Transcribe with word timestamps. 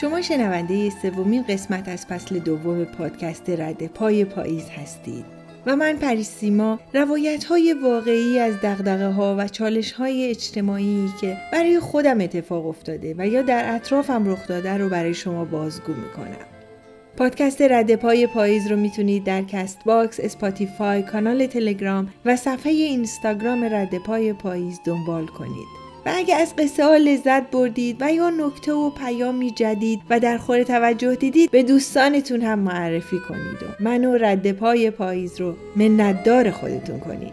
شما 0.00 0.22
شنونده 0.22 0.90
سومین 0.90 1.42
قسمت 1.42 1.88
از 1.88 2.06
فصل 2.06 2.38
دوم 2.38 2.84
پادکست 2.84 3.50
رد 3.50 3.86
پای 3.86 4.24
پاییز 4.24 4.68
هستید 4.68 5.24
و 5.66 5.76
من 5.76 5.96
پریسیما 5.96 6.78
روایت 6.94 7.44
های 7.44 7.74
واقعی 7.82 8.38
از 8.38 8.54
دغدغه 8.54 9.08
ها 9.08 9.36
و 9.38 9.48
چالش 9.48 9.92
های 9.92 10.30
اجتماعی 10.30 11.08
که 11.20 11.36
برای 11.52 11.80
خودم 11.80 12.20
اتفاق 12.20 12.66
افتاده 12.66 13.14
و 13.18 13.28
یا 13.28 13.42
در 13.42 13.74
اطرافم 13.74 14.30
رخ 14.30 14.46
داده 14.46 14.76
رو 14.76 14.88
برای 14.88 15.14
شما 15.14 15.44
بازگو 15.44 15.92
می‌کنم. 15.92 16.46
پادکست 17.16 17.62
رد 17.62 17.94
پای 17.94 18.26
پاییز 18.26 18.66
رو 18.66 18.76
می‌تونید 18.76 19.24
در 19.24 19.42
Castbox، 19.42 20.20
Spotify، 20.20 21.02
کانال 21.02 21.46
تلگرام 21.46 22.08
و 22.24 22.36
صفحه 22.36 22.72
اینستاگرام 22.72 23.64
رد 23.64 23.98
پای 23.98 24.32
پاییز 24.32 24.80
دنبال 24.84 25.26
کنید. 25.26 25.77
و 26.08 26.32
از 26.32 26.56
قصه 26.56 26.84
ها 26.84 26.96
لذت 26.96 27.50
بردید 27.50 27.96
و 28.00 28.12
یا 28.12 28.30
نکته 28.30 28.72
و 28.72 28.90
پیامی 28.90 29.50
جدید 29.50 30.00
و 30.10 30.20
در 30.20 30.38
خور 30.38 30.62
توجه 30.62 31.14
دیدید 31.14 31.50
به 31.50 31.62
دوستانتون 31.62 32.42
هم 32.42 32.58
معرفی 32.58 33.18
کنید 33.28 33.62
و 33.62 33.82
منو 33.84 34.14
رد 34.14 34.52
پای 34.52 34.90
پاییز 34.90 35.40
رو 35.40 35.54
منتدار 35.76 36.50
خودتون 36.50 37.00
کنید 37.00 37.32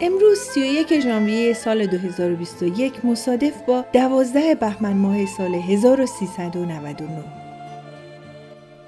امروز 0.00 0.38
31 0.38 1.00
ژانویه 1.00 1.52
سال 1.52 1.86
2021 1.86 3.04
مصادف 3.04 3.62
با 3.66 3.84
12 3.92 4.54
بهمن 4.54 4.92
ماه 4.92 5.26
سال 5.26 5.54
1399 5.54 7.08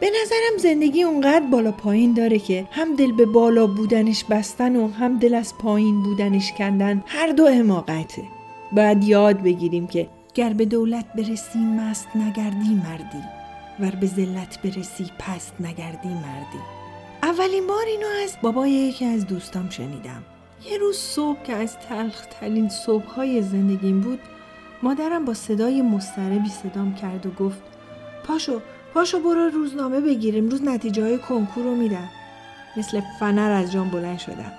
به 0.01 0.11
نظرم 0.23 0.59
زندگی 0.59 1.02
اونقدر 1.02 1.47
بالا 1.47 1.73
پایین 1.73 2.15
داره 2.15 2.39
که 2.39 2.66
هم 2.71 2.97
دل 2.97 3.13
به 3.13 3.27
بالا 3.27 3.66
بودنش 3.66 4.25
بستن 4.25 4.77
و 4.77 4.89
هم 4.89 5.19
دل 5.19 5.35
از 5.35 5.55
پایین 5.59 6.02
بودنش 6.02 6.52
کندن 6.52 7.02
هر 7.07 7.33
دو 7.33 7.49
حماقته. 7.49 8.41
باید 8.73 9.05
یاد 9.05 9.43
بگیریم 9.43 9.87
که 9.87 10.09
گر 10.35 10.53
به 10.53 10.65
دولت 10.65 11.05
برسی 11.15 11.59
مست 11.59 12.09
نگردی 12.15 12.75
مردی 12.75 13.23
ور 13.80 13.91
به 13.91 14.07
ذلت 14.07 14.63
برسی 14.63 15.10
پست 15.19 15.55
نگردی 15.60 16.09
مردی. 16.09 16.63
اولین 17.23 17.66
بار 17.66 17.85
اینو 17.87 18.07
از 18.24 18.37
بابای 18.43 18.71
یکی 18.71 19.05
از 19.05 19.27
دوستام 19.27 19.71
شنیدم. 19.71 20.23
یه 20.71 20.79
روز 20.79 20.96
صبح 20.96 21.43
که 21.43 21.52
از 21.52 21.79
تلخ 21.79 22.27
ترین 22.27 22.69
صبح 22.69 23.05
های 23.05 23.43
زندگیم 23.43 24.01
بود 24.01 24.21
مادرم 24.83 25.24
با 25.24 25.35
صدای 25.35 25.83
مستربی 25.83 26.49
صدام 26.49 26.95
کرد 26.95 27.27
و 27.27 27.30
گفت 27.30 27.63
پاشو 28.24 28.61
پاشو 28.95 29.21
برو 29.21 29.49
روزنامه 29.49 30.01
بگیریم 30.01 30.49
روز 30.49 30.63
نتیجه 30.63 31.02
های 31.02 31.18
کنکور 31.18 31.65
رو 31.65 31.74
میدن 31.74 32.09
مثل 32.77 33.01
فنر 33.21 33.51
از 33.51 33.73
جان 33.73 33.91
بلند 33.91 34.18
شدم. 34.18 34.52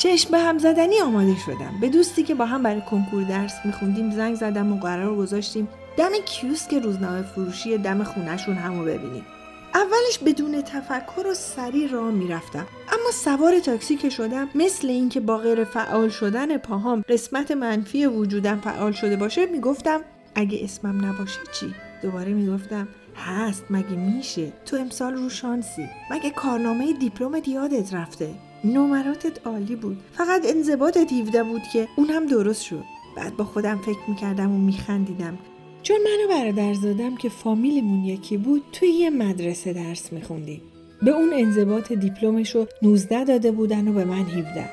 چشم 0.00 0.30
به 0.30 0.38
هم 0.38 0.58
زدنی 0.58 1.00
آماده 1.00 1.36
شدم. 1.46 1.80
به 1.80 1.88
دوستی 1.88 2.22
که 2.22 2.34
با 2.34 2.44
هم 2.44 2.62
برای 2.62 2.80
کنکور 2.90 3.24
درس 3.24 3.54
میخوندیم 3.64 4.10
زنگ 4.10 4.34
زدم 4.34 4.72
و 4.72 4.76
قرار 4.76 5.16
گذاشتیم 5.16 5.68
دم 5.96 6.10
کیوسک 6.24 6.74
روزنامه 6.74 7.22
فروشی 7.22 7.78
دم 7.78 8.04
خونهشون 8.04 8.54
همو 8.54 8.84
ببینیم. 8.84 9.26
اولش 9.74 10.18
بدون 10.26 10.62
تفکر 10.62 11.26
و 11.26 11.34
سری 11.34 11.88
راه 11.88 12.10
می‌رفتم. 12.10 12.66
اما 12.88 13.10
سوار 13.12 13.58
تاکسی 13.58 13.96
که 13.96 14.10
شدم 14.10 14.48
مثل 14.54 14.88
اینکه 14.88 15.20
با 15.20 15.38
غیر 15.38 15.64
فعال 15.64 16.08
شدن 16.08 16.56
پاهام 16.56 17.04
قسمت 17.08 17.50
منفی 17.50 18.06
وجودم 18.06 18.60
فعال 18.64 18.92
شده 18.92 19.16
باشه 19.16 19.46
می‌گفتم 19.46 20.00
اگه 20.34 20.58
اسمم 20.64 21.04
نباشه 21.04 21.40
چی؟ 21.52 21.74
دوباره 22.02 22.32
می‌گفتم 22.32 22.88
هست 23.16 23.64
مگه 23.70 23.96
میشه؟ 23.96 24.52
تو 24.66 24.76
امسال 24.76 25.14
رو 25.14 25.28
شانسی. 25.28 25.88
مگه 26.10 26.30
کارنامه 26.30 26.92
دیپلم 26.92 27.42
یادت 27.46 27.94
رفته؟ 27.94 28.30
نمراتت 28.64 29.46
عالی 29.46 29.76
بود. 29.76 29.98
فقط 30.12 30.42
انضباطت 30.46 31.12
17 31.12 31.42
بود 31.42 31.62
که 31.72 31.88
اون 31.96 32.06
هم 32.06 32.26
درست 32.26 32.62
شد. 32.62 32.84
بعد 33.16 33.36
با 33.36 33.44
خودم 33.44 33.78
فکر 33.78 33.98
می‌کردم 34.08 34.52
و 34.52 34.58
میخندیدم. 34.58 35.38
چون 35.82 35.96
من 35.96 36.24
و 36.24 36.38
برادرزادم 36.38 37.16
که 37.16 37.28
فامیلمون 37.28 38.04
یکی 38.04 38.36
بود 38.36 38.62
توی 38.72 38.88
یه 38.88 39.10
مدرسه 39.10 39.72
درس 39.72 40.12
میخوندیم. 40.12 40.62
به 41.02 41.10
اون 41.10 41.30
انضباط 41.34 41.92
دیپلمش 41.92 42.54
رو 42.54 42.66
19 42.82 43.24
داده 43.24 43.50
بودن 43.50 43.88
و 43.88 43.92
به 43.92 44.04
من 44.04 44.22
17 44.22 44.70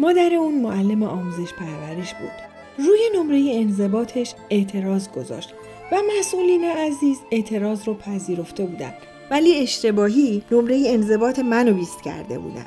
مادر 0.00 0.34
اون 0.34 0.60
معلم 0.60 1.02
آموزش 1.02 1.52
پرورش 1.52 2.14
بود. 2.14 2.50
روی 2.78 3.00
نمره 3.16 3.50
انضباطش 3.54 4.34
اعتراض 4.50 5.08
گذاشت 5.08 5.54
و 5.92 5.96
مسئولین 6.18 6.64
عزیز 6.64 7.18
اعتراض 7.30 7.88
رو 7.88 7.94
پذیرفته 7.94 8.64
بودن. 8.64 8.92
ولی 9.30 9.54
اشتباهی 9.54 10.42
نمره 10.50 10.82
انضباط 10.86 11.38
منو 11.38 11.74
بیست 11.74 12.02
کرده 12.02 12.38
بودن. 12.38 12.66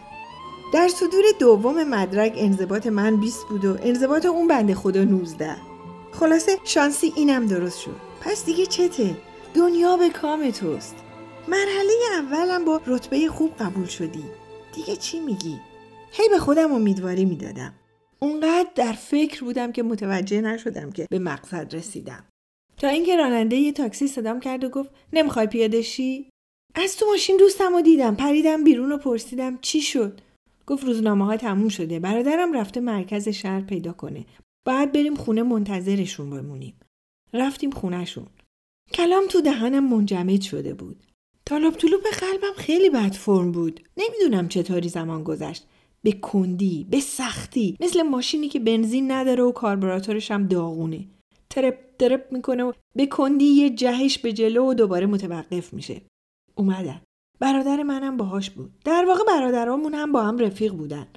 در 0.74 0.88
صدور 0.88 1.24
دوم 1.40 1.84
مدرک 1.84 2.34
انضباط 2.38 2.88
من 2.88 3.20
20 3.20 3.46
بود 3.50 3.66
و 3.66 3.78
انضباط 3.82 4.26
اون 4.26 4.48
بنده 4.48 4.76
خدا 4.76 5.04
19 5.04 5.56
خلاصه 6.12 6.58
شانسی 6.64 7.14
اینم 7.16 7.46
درست 7.46 7.80
شد. 7.80 7.96
پس 8.22 8.46
دیگه 8.46 8.66
چته؟ 8.66 9.16
دنیا 9.54 9.98
به 9.98 10.10
کام 10.10 10.52
توست. 10.52 10.96
مرحله 11.48 11.94
اولم 12.14 12.66
با 12.66 12.82
رتبه 12.88 13.28
خوب 13.28 13.52
قبول 13.60 13.86
شدی. 13.86 14.24
دیگه 14.76 14.96
چی 14.96 15.20
میگی؟ 15.20 15.60
هی 16.12 16.30
به 16.30 16.40
خودم 16.40 16.72
امیدواری 16.72 17.26
می‌دادم. 17.26 17.74
اونقدر 18.20 18.70
در 18.76 18.94
فکر 18.94 19.44
بودم 19.44 19.72
که 19.72 19.84
متوجه 19.84 20.42
نشدم 20.42 20.92
که 20.92 21.08
به 21.10 21.20
مقصد 21.20 21.76
رسیدم. 21.76 22.26
تا 22.78 22.88
اینکه 22.88 23.16
راننده 23.16 23.56
یه 23.56 23.72
تاکسی 23.72 24.08
صدام 24.08 24.40
کرد 24.40 24.64
و 24.64 24.70
گفت 24.70 24.90
نمی‌خوای 25.14 25.48
پیاده 25.48 25.82
شی؟ 25.82 26.30
از 26.76 26.98
تو 26.98 27.06
ماشین 27.06 27.38
دوستم 27.38 27.74
رو 27.74 27.82
دیدم 27.82 28.16
پریدم 28.16 28.64
بیرون 28.64 28.92
و 28.92 28.98
پرسیدم 28.98 29.58
چی 29.62 29.82
شد؟ 29.82 30.22
گفت 30.68 30.84
روزنامه 30.84 31.26
ها 31.26 31.38
تموم 31.38 31.70
شده. 31.70 32.00
برادرم 32.00 32.54
رفته 32.54 32.80
مرکز 32.80 33.30
شهر 33.30 33.62
پیدا 33.62 33.94
کنه. 33.94 34.26
باید 34.66 34.92
بریم 34.92 35.16
خونه 35.16 35.44
منتظرشون 35.44 36.30
بمونیم. 36.30 36.80
رفتیم 37.34 37.72
خونهشون. 37.72 38.28
کلام 38.94 39.24
تو 39.28 39.42
دهنم 39.42 39.90
منجمد 39.90 40.42
شده 40.42 40.74
بود. 40.74 41.04
طالب 41.46 41.74
طلوب 41.74 42.02
قلبم 42.02 42.54
خیلی 42.58 42.90
بد 42.90 43.12
فرم 43.12 43.52
بود. 43.52 43.80
نمی‌دونم 43.98 44.48
چطوری 44.48 44.90
زمان 44.90 45.24
گذشت. 45.24 45.68
به 46.04 46.12
کندی 46.12 46.88
به 46.90 47.00
سختی. 47.00 47.78
مثل 47.80 48.02
ماشینی 48.02 48.50
که 48.50 48.60
بنزین 48.60 49.12
نداره 49.12 49.44
و 49.44 49.52
کاربراتورش 49.52 50.32
هم 50.32 50.48
داغونه. 50.48 51.08
ترپ 51.50 51.78
ترپ 52.00 52.34
می‌کنه 52.34 52.64
و 52.64 52.74
به 52.96 53.06
کندی 53.06 53.46
یه 53.46 53.70
جهش 53.70 54.18
به 54.18 54.34
جلو 54.34 54.70
و 54.70 54.74
دوباره 54.74 55.06
متوقف 55.06 55.74
میشه. 55.74 56.02
اومدن 56.56 57.02
برادر 57.44 57.84
منم 57.84 58.18
باهاش 58.18 58.50
بود. 58.50 58.72
در 58.86 59.06
واقع 59.08 59.24
برادرامون 59.28 59.94
هم 59.94 60.12
با 60.12 60.24
هم 60.24 60.38
رفیق 60.38 60.74
بودن. 60.74 61.08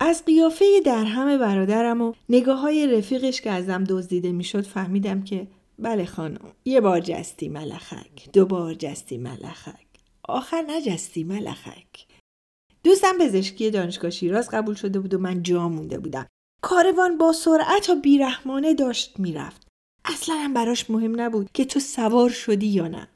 از 0.00 0.24
قیافه 0.24 0.64
درهم 0.84 1.38
برادرم 1.38 2.00
و 2.00 2.14
نگاه 2.28 2.60
های 2.60 2.86
رفیقش 2.86 3.40
که 3.40 3.50
ازم 3.50 3.84
دزدیده 3.84 4.32
می‌شد 4.32 4.66
فهمیدم 4.66 5.24
که 5.24 5.46
بله 5.78 6.04
خانم 6.04 6.40
یه 6.64 6.80
بار 6.80 7.00
جستی 7.00 7.48
ملخک 7.48 8.32
دو 8.32 8.46
بار 8.46 8.74
جستی 8.74 9.18
ملخک. 9.18 9.86
آخر 10.28 10.64
نجستی 10.68 11.24
ملخک. 11.24 12.06
دوستم 12.84 13.18
پزشکی 13.20 13.70
دانشگاه 13.70 14.10
شیراز 14.10 14.48
قبول 14.50 14.74
شده 14.74 15.00
بود 15.00 15.14
و 15.14 15.18
من 15.18 15.42
جا 15.42 15.68
مونده 15.68 15.98
بودم. 15.98 16.26
کاروان 16.62 17.18
با 17.18 17.32
سرعت 17.32 17.90
و 17.90 17.94
بیرحمانه 17.94 18.74
داشت 18.74 19.20
می‌رفت. 19.20 19.66
اصلا 20.04 20.34
هم 20.34 20.54
براش 20.54 20.90
مهم 20.90 21.20
نبود 21.20 21.50
که 21.54 21.64
تو 21.64 21.80
سوار 21.80 22.30
شدی 22.30 22.66
یا 22.66 22.88
نه. 22.88 23.08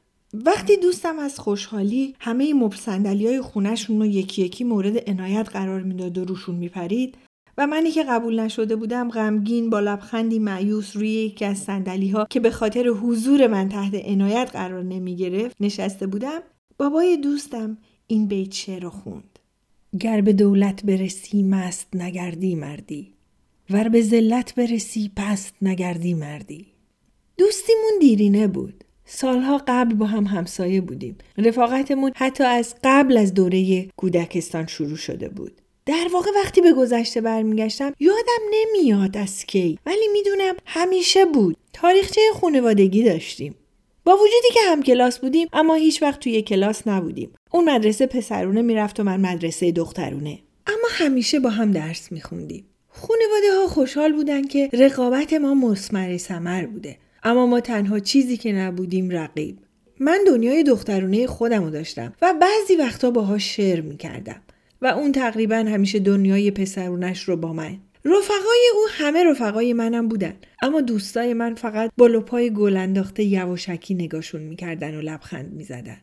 وقتی 0.45 0.77
دوستم 0.77 1.19
از 1.19 1.39
خوشحالی 1.39 2.15
همه 2.21 2.55
مبل 2.55 3.27
های 3.27 3.41
خونهشون 3.41 3.99
رو 3.99 4.07
یکی 4.07 4.43
یکی 4.43 4.65
مورد 4.65 5.11
عنایت 5.11 5.49
قرار 5.49 5.83
می‌داد 5.83 6.19
و 6.19 6.25
روشون 6.25 6.55
میپرید 6.55 7.17
و 7.59 7.67
منی 7.67 7.91
که 7.91 8.05
قبول 8.05 8.41
نشده 8.41 8.77
بودم 8.77 9.11
غمگین 9.11 9.71
با 9.71 9.81
لبخندی 9.81 10.39
معیوس 10.39 10.97
روی 10.97 11.09
یکی 11.09 11.45
از 11.45 11.59
صندلی 11.59 12.09
ها 12.09 12.27
که 12.31 12.41
به 12.41 12.51
خاطر 12.51 12.87
حضور 12.87 13.47
من 13.47 13.69
تحت 13.69 13.95
عنایت 13.95 14.51
قرار 14.53 14.83
نمی 14.83 15.17
گرفت 15.17 15.57
نشسته 15.61 16.07
بودم 16.07 16.41
بابای 16.79 17.17
دوستم 17.17 17.79
این 18.07 18.27
بیت 18.27 18.53
شعر 18.53 18.83
رو 18.83 18.91
خوند. 18.91 19.39
گر 20.01 20.21
به 20.21 20.33
دولت 20.33 20.85
برسی 20.85 21.43
مست 21.43 21.89
نگردی 21.95 22.55
مردی 22.55 23.13
ور 23.71 23.89
به 23.89 24.03
ذلت 24.03 24.55
برسی 24.55 25.11
پست 25.17 25.55
نگردی 25.63 26.15
مردی. 26.15 26.67
دوستیمون 27.39 27.99
دیرینه 28.01 28.47
بود. 28.47 28.85
سالها 29.07 29.63
قبل 29.67 29.95
با 29.95 30.07
هم 30.07 30.25
همسایه 30.25 30.81
بودیم. 30.81 31.19
رفاقتمون 31.39 32.13
حتی 32.17 32.45
از 32.45 32.75
قبل 32.85 33.17
از 33.17 33.35
دوره 33.35 33.89
کودکستان 33.97 34.67
شروع 34.67 34.97
شده 34.97 35.29
بود. 35.29 35.61
در 35.87 36.09
واقع 36.13 36.31
وقتی 36.37 36.61
به 36.61 36.73
گذشته 36.73 37.21
برمیگشتم 37.21 37.93
یادم 38.01 38.43
نمیاد 38.53 39.17
از 39.17 39.45
کی 39.45 39.79
ولی 39.87 40.09
می‌دونم 40.13 40.55
همیشه 40.67 41.25
بود. 41.25 41.57
تاریخچه 41.73 42.21
خانوادگی 42.41 43.05
داشتیم. 43.05 43.55
با 44.05 44.15
وجودی 44.15 44.55
که 44.55 44.61
هم 44.67 44.83
کلاس 44.83 45.19
بودیم 45.19 45.49
اما 45.53 45.75
هیچ 45.75 46.03
وقت 46.03 46.21
توی 46.21 46.43
کلاس 46.43 46.87
نبودیم. 46.87 47.33
اون 47.51 47.71
مدرسه 47.71 48.07
پسرونه 48.07 48.63
می‌رفت 48.63 49.01
و 49.01 49.05
من 49.05 49.21
مدرسه 49.21 49.73
دخترونه. 49.73 50.39
اما 50.67 50.89
همیشه 50.91 51.41
با 51.41 51.51
هم 51.51 51.73
درس 51.73 52.13
میخوندیم. 52.13 52.67
خانواده 52.89 53.61
ها 53.61 53.67
خوشحال 53.67 54.13
بودن 54.13 54.43
که 54.47 54.71
رقابت 54.73 55.33
ما 55.33 55.55
مسمر 55.55 56.17
سمر 56.17 56.67
بوده. 56.67 56.99
اما 57.27 57.47
ما 57.47 57.61
تنها 57.61 57.99
چیزی 57.99 58.37
که 58.37 58.53
نبودیم 58.53 59.11
رقیب. 59.11 59.59
من 60.01 60.19
دنیای 60.27 60.63
دخترونه 60.63 61.27
خودم 61.27 61.65
رو 61.65 61.71
داشتم 61.71 62.13
و 62.23 62.35
بعضی 62.41 62.77
وقتا 62.77 63.11
باهاش 63.11 63.57
شعر 63.57 63.81
می‌کردم 63.81 64.41
و 64.83 64.87
اون 64.87 65.13
تقریبا 65.13 65.57
همیشه 65.57 65.99
دنیای 65.99 66.51
پسرونش 66.51 67.23
رو 67.23 67.37
با 67.37 67.53
من. 67.53 67.77
رفقای 68.05 68.71
او 68.75 68.87
همه 68.91 69.25
رفقای 69.25 69.73
منم 69.73 70.09
بودن 70.09 70.35
اما 70.63 70.81
دوستای 70.81 71.35
من 71.35 71.55
فقط 71.55 71.91
بالا 71.97 72.21
پای 72.21 72.51
گل 72.51 72.77
انداخته 72.77 73.25
یواشکی 73.25 73.95
نگاشون 73.95 74.41
می‌کردن 74.41 74.95
و 74.95 75.01
لبخند 75.01 75.53
می‌زدن. 75.53 75.99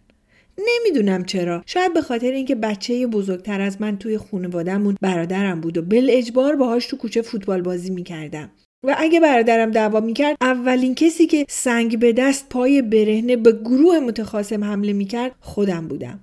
نمی‌دونم 0.58 1.26
چرا. 1.26 1.64
شاید 1.66 1.94
به 1.94 2.02
خاطر 2.02 2.32
اینکه 2.32 2.56
بچه 2.56 3.08
بزرگتر 3.08 3.62
از 3.62 3.82
من 3.82 3.98
توی 3.98 4.18
خانوادهمون 4.18 4.98
برادرم 5.02 5.62
بود 5.62 5.78
و 5.78 5.82
بل 5.82 6.08
اجبار 6.12 6.56
باهاش 6.56 6.86
تو 6.86 6.98
کوچه 6.98 7.22
فوتبال 7.22 7.62
بازی 7.62 7.90
می‌کردم. 7.92 8.50
و 8.84 8.96
اگه 8.98 9.20
برادرم 9.20 9.72
دعوا 9.72 10.00
می‌کرد 10.00 10.38
اولین 10.42 10.96
کسی 10.96 11.28
که 11.28 11.46
سنگ 11.50 12.00
به 12.00 12.14
دست 12.14 12.50
پای 12.50 12.82
برهنه 12.82 13.36
به 13.36 13.52
گروه 13.52 14.00
متخاصم 14.00 14.64
حمله 14.64 14.94
می‌کرد 14.94 15.32
خودم 15.40 15.88
بودم. 15.88 16.20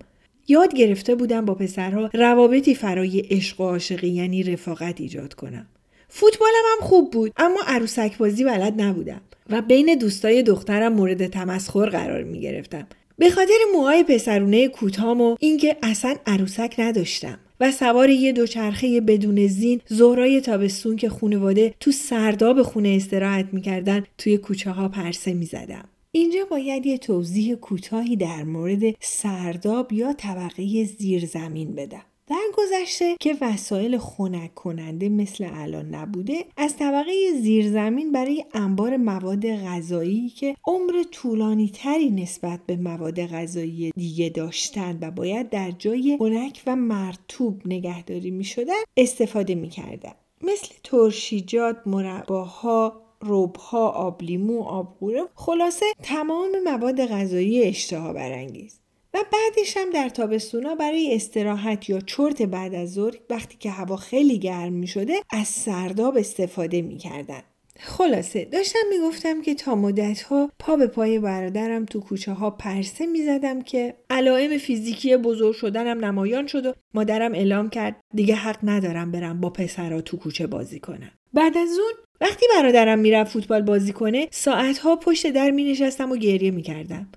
یاد 0.49 0.75
گرفته 0.75 1.15
بودم 1.15 1.45
با 1.45 1.55
پسرها 1.55 2.11
روابطی 2.15 2.75
فرای 2.75 3.21
عشق 3.21 3.61
و 3.61 3.65
عاشقی 3.65 4.09
یعنی 4.09 4.43
رفاقت 4.43 5.01
ایجاد 5.01 5.35
کنم. 5.35 5.67
فوتبالم 6.09 6.63
هم 6.73 6.87
خوب 6.87 7.11
بود 7.11 7.33
اما 7.37 7.61
عروسک 7.67 8.19
بازی 8.19 8.45
بلد 8.45 8.81
نبودم 8.81 9.21
و 9.51 9.63
بین 9.63 9.95
دوستای 9.95 10.43
دخترم 10.43 10.93
مورد 10.93 11.27
تمسخر 11.27 11.87
قرار 11.87 12.23
می 12.23 12.41
گرفتم 12.41 12.87
به 13.19 13.31
خاطر 13.31 13.59
موهای 13.75 14.03
پسرونه 14.03 14.69
کوتام 14.69 15.21
و 15.21 15.37
اینکه 15.41 15.77
اصلا 15.83 16.15
عروسک 16.27 16.75
نداشتم. 16.79 17.39
و 17.61 17.73
سوار 17.73 18.11
یه 18.11 18.33
دوچرخه 18.33 19.01
بدون 19.01 19.47
زین 19.47 19.81
زهرای 19.87 20.41
تابستون 20.41 20.97
که 20.97 21.09
خونواده 21.09 21.75
تو 21.81 21.93
سرداب 21.93 22.63
خونه 22.63 22.89
استراحت 22.89 23.47
می‌کردن 23.53 24.05
توی 24.19 24.39
کوچه 24.39 24.71
ها 24.71 24.89
پرسه 24.89 25.35
می‌زدم. 25.35 25.89
اینجا 26.13 26.45
باید 26.51 26.87
یه 26.87 26.99
توضیح 26.99 27.55
کوتاهی 27.55 28.17
در 28.17 28.45
مورد 28.45 28.83
سرداب 29.01 29.93
یا 29.93 30.13
طبقه 30.13 30.85
زیرزمین 30.85 31.75
بدم. 31.75 32.03
در 32.31 32.43
گذشته 32.59 33.17
که 33.21 33.37
وسایل 33.41 33.99
خنک 33.99 34.55
کننده 34.55 35.09
مثل 35.09 35.51
الان 35.55 35.95
نبوده 35.95 36.45
از 36.57 36.77
طبقه 36.77 37.13
زیرزمین 37.43 38.13
برای 38.13 38.45
انبار 38.55 38.97
مواد 38.97 39.47
غذایی 39.47 40.29
که 40.29 40.57
عمر 40.67 41.03
طولانی 41.11 41.71
تری 41.75 42.11
نسبت 42.11 42.61
به 42.67 42.77
مواد 42.77 43.27
غذایی 43.27 43.91
دیگه 43.97 44.29
داشتند 44.29 44.99
و 45.03 45.11
باید 45.11 45.51
در 45.51 45.71
جای 45.71 46.17
خنک 46.19 46.63
و 46.67 46.77
مرتوب 46.77 47.63
نگهداری 47.67 48.31
می 48.31 48.45
شدن 48.45 48.83
استفاده 48.97 49.55
می 49.55 49.69
کردن. 49.69 50.13
مثل 50.43 50.69
ترشیجات، 50.85 51.77
مرباها، 51.87 53.03
روبها، 53.21 53.89
آبلیمو، 53.89 54.63
آبگوره 54.63 55.23
خلاصه 55.35 55.87
تمام 56.03 56.51
مواد 56.65 57.07
غذایی 57.07 57.63
اشتها 57.63 58.13
برانگیز. 58.13 58.80
و 59.15 59.19
بعدش 59.33 59.77
هم 59.77 59.91
در 59.91 60.09
تابستونا 60.09 60.75
برای 60.75 61.15
استراحت 61.15 61.91
یا 61.91 62.01
چرت 62.01 62.43
بعد 62.43 62.75
از 62.75 62.93
ظهر 62.93 63.15
وقتی 63.31 63.57
که 63.59 63.71
هوا 63.71 63.97
خیلی 63.97 64.39
گرم 64.39 64.73
می 64.73 64.87
شده 64.87 65.15
از 65.31 65.49
سرداب 65.49 66.17
استفاده 66.17 66.83
می 66.83 66.97
کردن. 66.97 67.43
خلاصه 67.83 68.45
داشتم 68.45 68.79
می‌گفتم 68.91 69.43
که 69.43 69.55
تا 69.55 69.75
مدت 69.75 70.23
ها 70.23 70.51
پا 70.59 70.77
به 70.77 70.87
پای 70.87 71.19
برادرم 71.19 71.85
تو 71.85 72.01
کوچه 72.01 72.33
ها 72.33 72.51
پرسه 72.51 73.07
می 73.07 73.23
زدم 73.23 73.63
که 73.63 73.95
علائم 74.11 74.59
فیزیکی 74.59 75.17
بزرگ 75.17 75.55
شدنم 75.55 76.05
نمایان 76.05 76.47
شد 76.47 76.67
و 76.67 76.73
مادرم 76.95 77.35
اعلام 77.35 77.71
کرد 77.71 77.97
دیگه 78.15 78.35
حق 78.35 78.59
ندارم 78.63 79.13
برم 79.13 79.41
با 79.41 79.51
پسرها 79.51 80.01
تو 80.01 80.17
کوچه 80.17 80.47
بازی 80.47 80.81
کنم. 80.81 81.11
بعد 81.35 81.59
از 81.59 81.69
اون 81.69 81.93
وقتی 82.21 82.47
برادرم 82.55 82.99
می‌رفت 82.99 83.33
فوتبال 83.33 83.63
بازی 83.63 83.93
کنه 83.93 84.29
ساعتها 84.31 84.97
پشت 84.97 85.27
در 85.27 85.51
می 85.51 85.65
نشستم 85.65 86.13
و 86.13 86.17
گریه 86.17 86.51
می 86.51 86.63
کردم. 86.63 87.09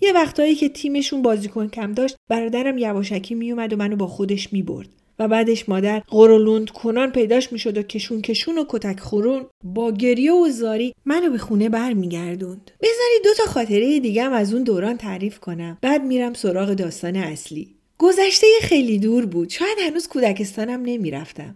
یه 0.00 0.12
وقتایی 0.12 0.54
که 0.54 0.68
تیمشون 0.68 1.22
بازیکن 1.22 1.68
کم 1.68 1.92
داشت 1.92 2.16
برادرم 2.28 2.78
یواشکی 2.78 3.34
میومد 3.34 3.72
و 3.72 3.76
منو 3.76 3.96
با 3.96 4.06
خودش 4.06 4.52
می‌برد. 4.52 4.88
و 5.18 5.28
بعدش 5.28 5.68
مادر 5.68 6.02
قرولوند 6.08 6.70
کنان 6.70 7.12
پیداش 7.12 7.52
می‌شد 7.52 7.78
و 7.78 7.82
کشون 7.82 8.22
کشون 8.22 8.58
و 8.58 8.64
کتک 8.68 9.00
خورون 9.00 9.46
با 9.64 9.92
گریه 9.92 10.32
و 10.32 10.48
زاری 10.48 10.94
منو 11.04 11.30
به 11.30 11.38
خونه 11.38 11.68
برمیگردوند. 11.68 12.70
بذاری 12.80 13.20
دو 13.24 13.30
تا 13.36 13.44
خاطره 13.52 14.00
دیگه 14.00 14.22
هم 14.22 14.32
از 14.32 14.54
اون 14.54 14.62
دوران 14.62 14.96
تعریف 14.96 15.38
کنم. 15.38 15.78
بعد 15.82 16.04
میرم 16.04 16.34
سراغ 16.34 16.74
داستان 16.74 17.16
اصلی. 17.16 17.68
گذشته 17.98 18.46
خیلی 18.62 18.98
دور 18.98 19.26
بود. 19.26 19.50
شاید 19.50 19.78
هنوز 19.86 20.08
کودکستانم 20.08 20.82
نمی‌رفتم. 20.82 21.54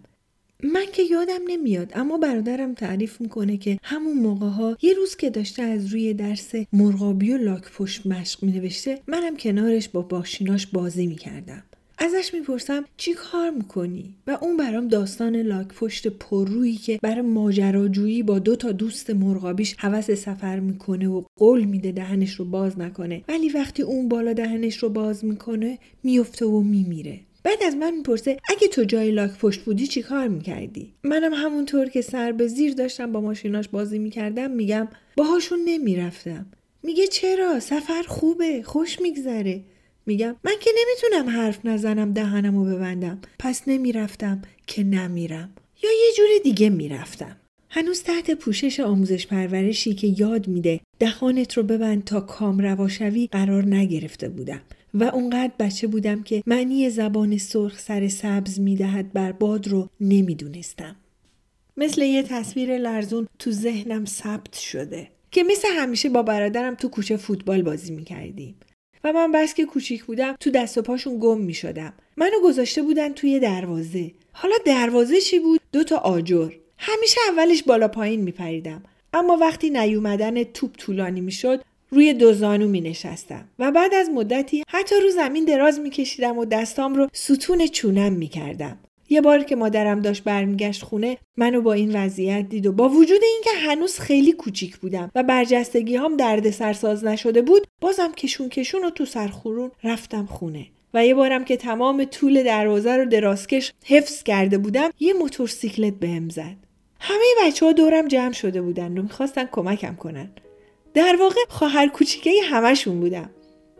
من 0.65 0.87
که 0.93 1.03
یادم 1.03 1.41
نمیاد 1.49 1.93
اما 1.95 2.19
برادرم 2.19 2.75
تعریف 2.75 3.21
می‌کنه 3.21 3.57
که 3.57 3.79
همون 3.83 4.19
موقع 4.19 4.47
ها 4.47 4.77
یه 4.83 4.93
روز 4.93 5.17
که 5.17 5.31
داشته 5.31 5.63
از 5.63 5.87
روی 5.87 6.15
درس 6.15 6.53
مرغابی 6.73 7.33
و 7.33 7.37
لاک 7.37 7.63
پشت 7.73 8.07
مشق 8.07 8.45
مینوشته 8.45 9.01
منم 9.07 9.37
کنارش 9.37 9.89
با 9.89 10.03
باشیناش 10.03 10.67
بازی 10.67 11.07
می‌کردم. 11.07 11.63
ازش 11.99 12.35
می‌پرسم 12.35 12.85
چی 12.97 13.15
کار 13.15 13.51
می‌کنی؟ 13.51 14.15
و 14.27 14.39
اون 14.43 14.57
برام 14.57 14.89
داستان 14.89 15.37
لاک 15.37 15.69
پشت 15.69 16.09
پررویی 16.09 16.77
که 16.77 16.99
برای 17.03 17.23
ماجراجویی 17.23 18.23
با 18.23 18.39
دو 18.39 18.57
تا 18.57 18.73
دوست 18.73 19.11
مرغابیش 19.11 19.75
حوس 19.79 20.11
سفر 20.11 20.61
می‌کنه 20.61 21.09
و 21.09 21.23
قول 21.37 21.65
میده 21.65 21.93
دهنش 21.93 22.35
رو 22.35 22.45
باز 22.45 22.79
نکنه. 22.79 23.25
ولی 23.29 23.49
وقتی 23.49 23.83
اون 23.83 24.09
بالا 24.09 24.33
دهنش 24.33 24.77
رو 24.77 24.89
باز 24.89 25.25
می‌کنه 25.25 25.79
میفته 26.03 26.47
و 26.47 26.61
میمیره. 26.63 27.21
بعد 27.45 27.63
از 27.63 27.77
من 27.77 27.97
می‌پرسه 27.97 28.39
اگه 28.49 28.69
تو 28.69 28.85
جای 28.85 29.11
لاک 29.11 29.39
پشت 29.39 29.61
بودی 29.61 29.87
چی 29.87 30.03
کار 30.03 30.29
می‌کردی؟ 30.29 30.93
منم 31.03 31.35
همونطور 31.35 31.89
که 31.89 32.01
سر 32.01 32.33
به 32.33 32.47
زیر 32.47 32.75
داشتم 32.75 33.13
با 33.13 33.21
ماشیناش 33.21 33.69
بازی 33.69 33.99
می‌کردم 33.99 34.51
میگم 34.51 34.89
باهاشون 35.17 35.59
نمی‌رفتم. 35.65 36.47
میگه 36.83 37.07
چرا؟ 37.07 37.61
سفر 37.61 38.03
خوبه 38.07 38.63
خوش 38.63 39.01
میگذره. 39.01 39.61
میگم 40.07 40.37
من 40.45 40.55
که 40.61 40.71
نمی‌تونم 40.79 41.37
حرف 41.37 41.59
نزنم 41.65 42.13
دهنم 42.13 42.57
و 42.57 42.65
ببندم. 42.65 43.21
پس 43.39 43.63
نمی‌رفتم 43.67 44.43
که 44.67 44.85
نمیرم. 44.85 45.51
یا 45.83 45.91
یه 45.91 46.13
جور 46.17 46.27
دیگه 46.45 46.71
می‌رفتم. 46.71 47.37
هنوز 47.71 48.03
تحت 48.03 48.31
پوشش 48.31 48.81
آموزش 48.81 49.27
پرورشی 49.27 49.95
که 49.95 50.15
یاد 50.19 50.49
میده 50.49 50.81
دهانت 50.99 51.53
رو 51.53 51.63
ببند 51.63 52.05
تا 52.05 52.21
کام 52.21 52.59
رواشوی 52.59 53.29
قرار 53.33 53.65
نگرفته 53.67 54.29
بودم. 54.29 54.61
و 54.95 55.05
اونقدر 55.05 55.53
بچه 55.59 55.87
بودم 55.87 56.23
که 56.23 56.43
معنی 56.47 56.91
زبان 56.91 57.39
سرخ 57.39 57.79
سر 57.79 58.09
سبز 58.09 58.61
می‌دهد 58.61 59.13
بر 59.13 59.33
باد 59.33 59.69
رو 59.69 59.89
نمی‌دونستم. 60.01 60.97
مثل 61.77 62.03
یه 62.03 62.23
تصویر 62.23 62.79
لرزون 62.79 63.29
تو 63.39 63.51
ذهنم 63.51 64.05
ثبت 64.05 64.55
شده 64.59 65.09
که 65.31 65.43
مثل 65.43 65.69
همیشه 65.77 66.09
با 66.09 66.23
برادرم 66.23 66.75
تو 66.75 66.89
کوچه 66.89 67.17
فوتبال 67.17 67.63
بازی 67.63 67.95
می‌کردیم. 67.95 68.55
و 69.05 69.13
من 69.13 69.33
بس 69.33 69.55
که 69.55 69.65
کوچیک 69.65 70.05
بودم 70.05 70.37
تو 70.41 70.51
دست 70.51 70.79
و 70.79 70.83
پاشون 70.83 71.19
گم 71.21 71.41
می 71.41 71.55
شدم. 71.55 71.93
منو 72.17 72.37
گذاشته 72.45 72.83
بودن 72.83 73.13
توی 73.13 73.41
دروازه. 73.41 74.13
حالا 74.33 74.55
دروازه 74.67 75.21
چی 75.21 75.39
بود؟ 75.39 75.61
دو 75.73 75.85
تا 75.85 75.97
آجر. 75.97 76.51
همیشه 76.79 77.21
اولش 77.29 77.63
بالا 77.63 77.89
پایین 77.89 78.21
می 78.21 78.33
پریدم. 78.33 78.83
اما 79.13 79.37
وقتی 79.37 79.71
نیومدن 79.71 80.45
توپ 80.45 80.77
طولانی 80.77 81.21
می 81.21 81.33
شد 81.33 81.63
روی 81.95 82.15
دو 82.15 82.33
زانو 82.33 82.69
می 82.69 82.81
نشستم 82.81 83.49
و 83.59 83.73
بعد 83.73 83.95
از 83.95 84.09
مدتی 84.09 84.65
حتی 84.69 84.95
رو 85.03 85.11
زمین 85.11 85.45
دراز 85.45 85.81
می 85.81 85.91
کشیدم 85.91 86.39
و 86.39 86.45
دستام 86.45 86.95
رو 86.95 87.09
ستون 87.13 87.67
چونم 87.67 88.13
می 88.13 88.29
کردم. 88.29 88.79
یه 89.09 89.21
بار 89.21 89.43
که 89.43 89.57
مادرم 89.57 90.01
داشت 90.01 90.25
برمیگشت 90.25 90.83
خونه 90.83 91.19
منو 91.37 91.61
با 91.61 91.73
این 91.73 92.05
وضعیت 92.05 92.49
دید 92.49 92.67
و 92.67 92.73
با 92.73 92.89
وجود 92.89 93.21
اینکه 93.23 93.51
هنوز 93.69 93.99
خیلی 93.99 94.33
کوچیک 94.33 94.77
بودم 94.77 95.11
و 95.15 95.23
برجستگی 95.23 95.97
هم 95.97 96.17
درد 96.17 96.51
سرساز 96.51 97.05
نشده 97.05 97.43
بود 97.43 97.67
بازم 97.81 98.13
کشون 98.13 98.49
کشون 98.49 98.85
و 98.85 98.91
تو 98.91 99.05
سرخورون 99.05 99.71
رفتم 99.85 100.27
خونه. 100.27 100.67
و 100.95 101.07
یه 101.07 101.15
بارم 101.15 101.45
که 101.45 101.57
تمام 101.57 102.05
طول 102.05 102.43
دروازه 102.43 102.97
رو 102.97 103.05
درازکش 103.05 103.73
حفظ 103.87 104.23
کرده 104.23 104.59
بودم 104.59 104.91
یه 105.01 105.13
موتورسیکلت 105.13 105.95
بهم 105.95 106.29
زد. 106.29 106.57
همه 107.01 107.25
بچه 107.43 107.67
ها 107.67 107.73
دورم 107.73 108.09
جمع 108.09 108.33
شده 108.33 108.63
بودن 108.63 108.99
و 108.99 109.03
می‌خواستن 109.03 109.49
کمکم 109.53 109.95
کنن. 109.95 110.29
در 110.95 111.17
واقع 111.21 111.41
خواهر 111.49 111.89
کوچیکه 111.89 112.31
همشون 112.45 113.01
بودم. 113.01 113.31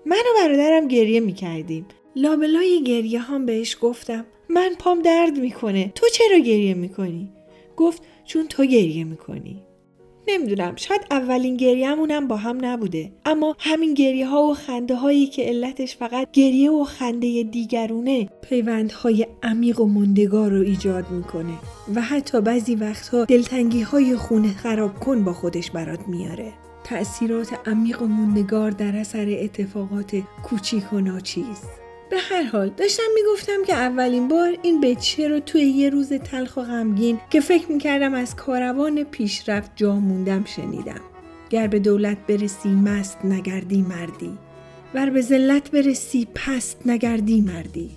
من 0.07 0.17
و 0.17 0.41
برادرم 0.41 0.89
گریه 0.89 1.21
می‌کردیم. 1.21 1.87
لابلای 2.17 2.83
گریه 2.85 3.19
هم 3.19 3.47
بهش 3.47 3.77
گفتم 3.81 4.25
من 4.49 4.75
پام 4.79 5.03
درد 5.03 5.39
می‌کنه 5.39 5.93
تو 5.95 6.07
چرا 6.13 6.39
گریه 6.39 6.75
می‌کنی؟ 6.75 7.29
گفت 7.77 8.03
چون 8.25 8.49
تو 8.49 8.65
گریه 8.65 9.05
می‌کنی. 9.05 9.63
نمی‌دونم 10.29 10.77
شاید 10.77 11.01
اولین 11.11 11.57
گریهمونم 11.57 12.29
با 12.29 12.37
هم 12.37 12.65
نبوده 12.65 13.13
اما 13.25 13.57
همین 13.59 13.95
گریه 13.95 14.27
ها 14.27 14.43
و 14.43 14.55
خنده 14.55 14.95
هایی 14.95 15.27
که 15.27 15.43
علتش 15.43 15.97
فقط 15.97 16.31
گریه 16.33 16.71
و 16.71 16.85
خنده 16.85 17.43
دیگرونه 17.43 18.29
پیوندهای 18.43 19.27
عمیق 19.43 19.81
و 19.81 19.87
مندگار 19.87 20.51
رو 20.51 20.63
ایجاد 20.63 21.11
می‌کنه 21.11 21.55
و 21.95 22.01
حتی 22.01 22.41
بعضی 22.41 22.75
وقتها 22.75 23.25
دلتنگی 23.25 23.81
های 23.81 24.17
خونه 24.17 24.55
خراب 24.55 25.01
کن 25.01 25.25
با 25.25 25.33
خودش 25.33 25.71
برات 25.71 26.09
میاره. 26.09 26.53
تأثیرات 26.85 27.69
عمیق 27.69 28.03
و 28.03 28.07
موندگار 28.07 28.71
در 28.71 28.97
اثر 28.97 29.37
اتفاقات 29.41 30.17
کوچیک 30.45 30.93
و 30.93 31.01
ناچیز. 31.01 31.61
به 32.11 32.17
هر 32.17 32.43
حال 32.43 32.69
داشتم 32.69 33.03
می‌گفتم 33.15 33.65
که 33.67 33.75
اولین 33.75 34.29
بار 34.29 34.57
این 34.63 34.81
بچه 34.81 35.29
رو 35.29 35.41
توی 35.41 35.63
یه 35.63 35.91
روز 35.91 36.13
تلخ 36.13 36.57
و 36.57 36.61
غمگین 36.61 37.21
که 37.31 37.41
فکر 37.41 37.73
می‌کردم 37.73 38.15
از 38.15 38.37
کاروان 38.37 39.05
پیشرفت 39.05 39.71
جا 39.77 39.97
موندم 39.97 40.45
شنیدم. 40.45 41.01
گر 41.51 41.67
به 41.67 41.79
دولت 41.79 42.19
برسی 42.27 42.69
مست 42.69 43.25
نگردی 43.25 43.83
مردی. 43.83 44.39
ور 44.95 45.11
به 45.11 45.21
ذلت 45.21 45.71
برسی 45.71 46.29
پست 46.35 46.87
نگردی 46.87 47.41
مردی. 47.41 47.91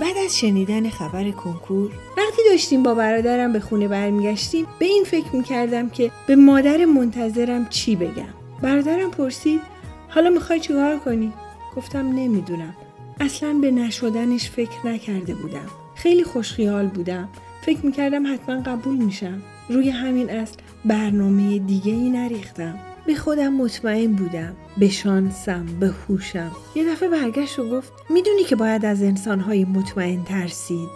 بعد 0.00 0.16
از 0.24 0.38
شنیدن 0.38 0.90
خبر 0.90 1.30
کنکور 1.30 1.90
وقتی 2.16 2.42
داشتیم 2.50 2.82
با 2.82 2.94
برادرم 2.94 3.52
به 3.52 3.60
خونه 3.60 3.88
برمیگشتیم 3.88 4.66
به 4.78 4.86
این 4.86 5.04
فکر 5.04 5.36
می‌کردم 5.36 5.90
که 5.90 6.10
به 6.26 6.36
مادر 6.36 6.84
منتظرم 6.84 7.66
چی 7.68 7.96
بگم. 7.96 8.34
برادرم 8.62 9.10
پرسید 9.10 9.60
حالا 10.08 10.30
می‌خوای 10.30 10.60
چیکار 10.60 10.98
کنی؟ 10.98 11.32
گفتم 11.76 12.06
نمی‌دونم. 12.08 12.76
اصلا 13.20 13.58
به 13.62 13.70
نشدنش 13.70 14.50
فکر 14.50 14.86
نکرده 14.86 15.34
بودم. 15.34 15.66
خیلی 15.94 16.24
خوشخیال 16.24 16.86
بودم. 16.86 17.28
فکر 17.62 17.86
می‌کردم 17.86 18.34
حتما 18.34 18.62
قبول 18.62 18.96
میشم. 18.96 19.42
روی 19.68 19.90
همین 19.90 20.30
اصل 20.30 20.56
برنامه 20.84 21.58
دیگه 21.58 21.92
ای 21.92 22.10
نریختم. 22.10 22.78
به 23.08 23.14
خودم 23.14 23.54
مطمئن 23.54 24.12
بودم. 24.12 24.56
به 24.76 24.88
شانسم 24.88 25.66
به 25.80 25.86
هوشم. 25.88 26.50
یه 26.74 26.92
دفعه 26.92 27.08
برگشت 27.08 27.58
و 27.58 27.70
گفت 27.70 27.92
می‌دونی 28.10 28.44
که 28.44 28.56
باید 28.56 28.84
از 28.84 29.02
انسانهای 29.02 29.64
مطمئن 29.64 30.24
ترسید. 30.24 30.88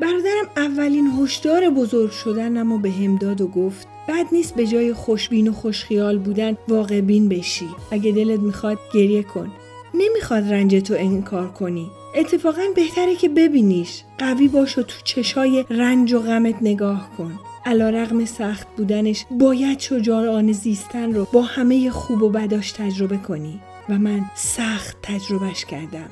برادرم 0.00 0.44
اولین 0.56 1.06
هشدار 1.06 1.70
بزرگ 1.70 2.10
شدنم 2.10 2.72
و 2.72 2.78
به 2.78 2.90
هم 2.90 3.16
داد 3.16 3.40
و 3.40 3.46
گفت 3.48 3.86
بد 4.08 4.26
نیست 4.32 4.54
به 4.54 4.66
جای 4.66 4.92
خوشبین 4.92 5.48
و 5.48 5.52
خوشخیال 5.52 6.18
بودن 6.18 6.56
واقع 6.68 7.00
بین 7.00 7.28
بشی. 7.28 7.68
اگه 7.90 8.12
دلت 8.12 8.40
می‌خواد 8.40 8.78
گریه 8.94 9.22
کن. 9.22 9.52
نمی‌خواد 9.94 10.52
رنج 10.52 10.74
تو 10.74 10.94
انکار 10.98 11.48
کنی. 11.48 11.90
اتفاقا 12.14 12.62
بهتره 12.76 13.16
که 13.16 13.28
ببینیش. 13.28 14.02
قوی 14.18 14.48
باش 14.48 14.78
و 14.78 14.82
تو 14.82 14.96
چشای 15.04 15.64
رنج 15.70 16.12
و 16.12 16.18
غمت 16.18 16.56
نگاه 16.60 17.10
کن. 17.18 17.38
علا 17.66 17.90
رغم 17.90 18.24
سخت 18.24 18.66
بودنش 18.76 19.24
باید 19.30 19.80
شجاعانه 19.80 20.52
زیستن 20.52 21.12
رو 21.12 21.26
با 21.32 21.42
همه 21.42 21.90
خوب 21.90 22.22
و 22.22 22.28
بداش 22.28 22.72
تجربه 22.72 23.16
کنی 23.16 23.60
و 23.88 23.98
من 23.98 24.24
سخت 24.34 24.96
تجربهش 25.02 25.64
کردم. 25.64 26.08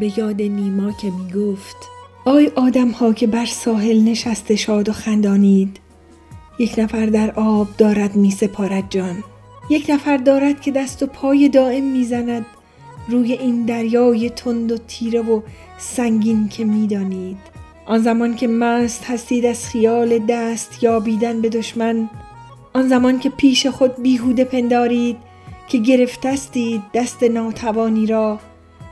به 0.00 0.18
یاد 0.18 0.42
نیما 0.42 0.92
که 0.92 1.10
می‌گفت 1.10 1.76
آی 2.24 2.46
آدم 2.46 2.90
ها 2.90 3.12
که 3.12 3.26
بر 3.26 3.46
ساحل 3.46 4.00
نشسته 4.00 4.56
شاد 4.56 4.88
و 4.88 4.92
خندانید 4.92 5.80
یک 6.58 6.74
نفر 6.78 7.06
در 7.06 7.30
آب 7.30 7.68
دارد 7.78 8.16
می 8.16 8.30
سپارد 8.30 8.84
جان. 8.90 9.24
یک 9.70 9.90
نفر 9.90 10.16
دارد 10.16 10.60
که 10.60 10.70
دست 10.70 11.02
و 11.02 11.06
پای 11.06 11.48
دائم 11.48 11.84
می‌زند 11.84 12.46
روی 13.08 13.32
این 13.32 13.64
دریای 13.64 14.30
تند 14.30 14.72
و 14.72 14.78
تیره 14.78 15.20
و 15.20 15.40
سنگین 15.78 16.48
که 16.48 16.64
می‌دانید 16.64 17.53
آن 17.86 17.98
زمان 17.98 18.36
که 18.36 18.48
مست 18.48 19.04
هستید 19.04 19.46
از 19.46 19.68
خیال 19.68 20.18
دست 20.18 20.82
یابیدن 20.82 21.40
به 21.40 21.48
دشمن 21.48 22.10
آن 22.74 22.88
زمان 22.88 23.18
که 23.18 23.30
پیش 23.30 23.66
خود 23.66 24.02
بیهوده 24.02 24.44
پندارید 24.44 25.16
که 25.68 25.78
گرفتستید 25.78 26.82
دست 26.94 27.22
ناتوانی 27.22 28.06
را 28.06 28.38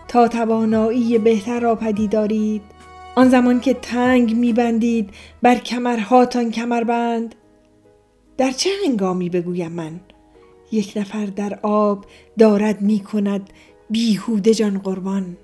تا 0.08 0.28
توانایی 0.28 1.18
بهتر 1.18 1.60
را 1.60 1.74
پدیدارید 1.74 2.62
آن 3.14 3.28
زمان 3.28 3.60
که 3.60 3.74
تنگ 3.74 4.36
میبندید 4.36 5.10
بر 5.42 5.54
کمرهاتان 5.54 6.50
کمربند. 6.50 7.34
در 8.36 8.50
چه 8.50 8.70
هنگامی 8.86 9.28
بگویم 9.28 9.72
من؟ 9.72 10.00
یک 10.72 10.92
نفر 10.96 11.26
در 11.26 11.58
آب 11.62 12.04
دارد 12.38 12.80
می 12.80 13.00
کند 13.00 13.50
بیهوده 13.90 14.54
جان 14.54 14.78
قربان. 14.78 15.36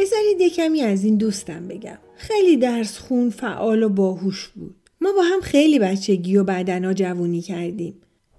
بذارید 0.00 0.40
یه 0.40 0.50
کمی 0.50 0.80
از 0.80 1.04
این 1.04 1.16
دوستم 1.16 1.68
بگم. 1.68 1.98
خیلی 2.16 2.56
درس 2.56 2.98
خون 2.98 3.30
فعال 3.30 3.82
و 3.82 3.88
باهوش 3.88 4.48
بود. 4.48 4.74
ما 5.00 5.12
با 5.12 5.22
هم 5.22 5.40
خیلی 5.40 5.78
بچگی 5.78 6.36
و 6.36 6.44
بعدنا 6.44 6.92
جوونی 6.92 7.40
کردیم. 7.40 7.94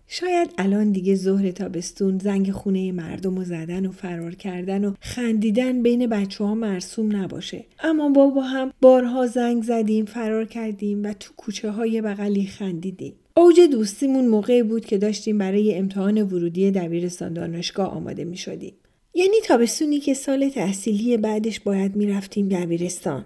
شاید 0.08 0.50
الان 0.58 0.92
دیگه 0.92 1.16
ظهر 1.16 1.52
تابستون 1.52 2.18
زنگ 2.18 2.52
خونه 2.52 2.92
مردم 2.92 3.38
و 3.38 3.44
زدن 3.44 3.86
و 3.86 3.92
فرار 3.92 4.36
کردن 4.36 4.86
و 4.86 4.94
خندیدن 5.00 5.84
بین 5.84 6.08
بچه 6.08 6.44
ها 6.44 6.56
مرسوم 6.56 7.16
نباشه. 7.16 7.66
اما 7.84 8.10
با 8.10 8.42
هم 8.42 8.74
بارها 8.82 9.28
زنگ 9.28 9.64
زدیم 9.64 10.06
فرار 10.06 10.46
کردیم 10.46 11.04
و 11.04 11.14
تو 11.14 11.34
کوچه 11.38 11.72
های 11.72 12.02
بغلی 12.02 12.46
خندیدیم. 12.46 13.14
اوج 13.38 13.60
دوستیمون 13.72 14.28
موقعی 14.28 14.64
بود 14.64 14.86
که 14.86 14.98
داشتیم 14.98 15.38
برای 15.38 15.76
امتحان 15.76 16.22
ورودی 16.22 16.72
دبیرستان 16.72 17.34
دانشگاه 17.34 17.88
آماده 17.88 18.24
می 18.24 18.38
شدیم. 18.38 18.74
یعنی 19.14 19.36
تابستونی 19.44 20.00
که 20.00 20.14
سال 20.14 20.50
تحصیلی 20.50 21.18
بعدش 21.18 21.60
باید 21.60 21.96
می‌رفتیم 21.96 22.50
دبیرستان. 22.50 23.26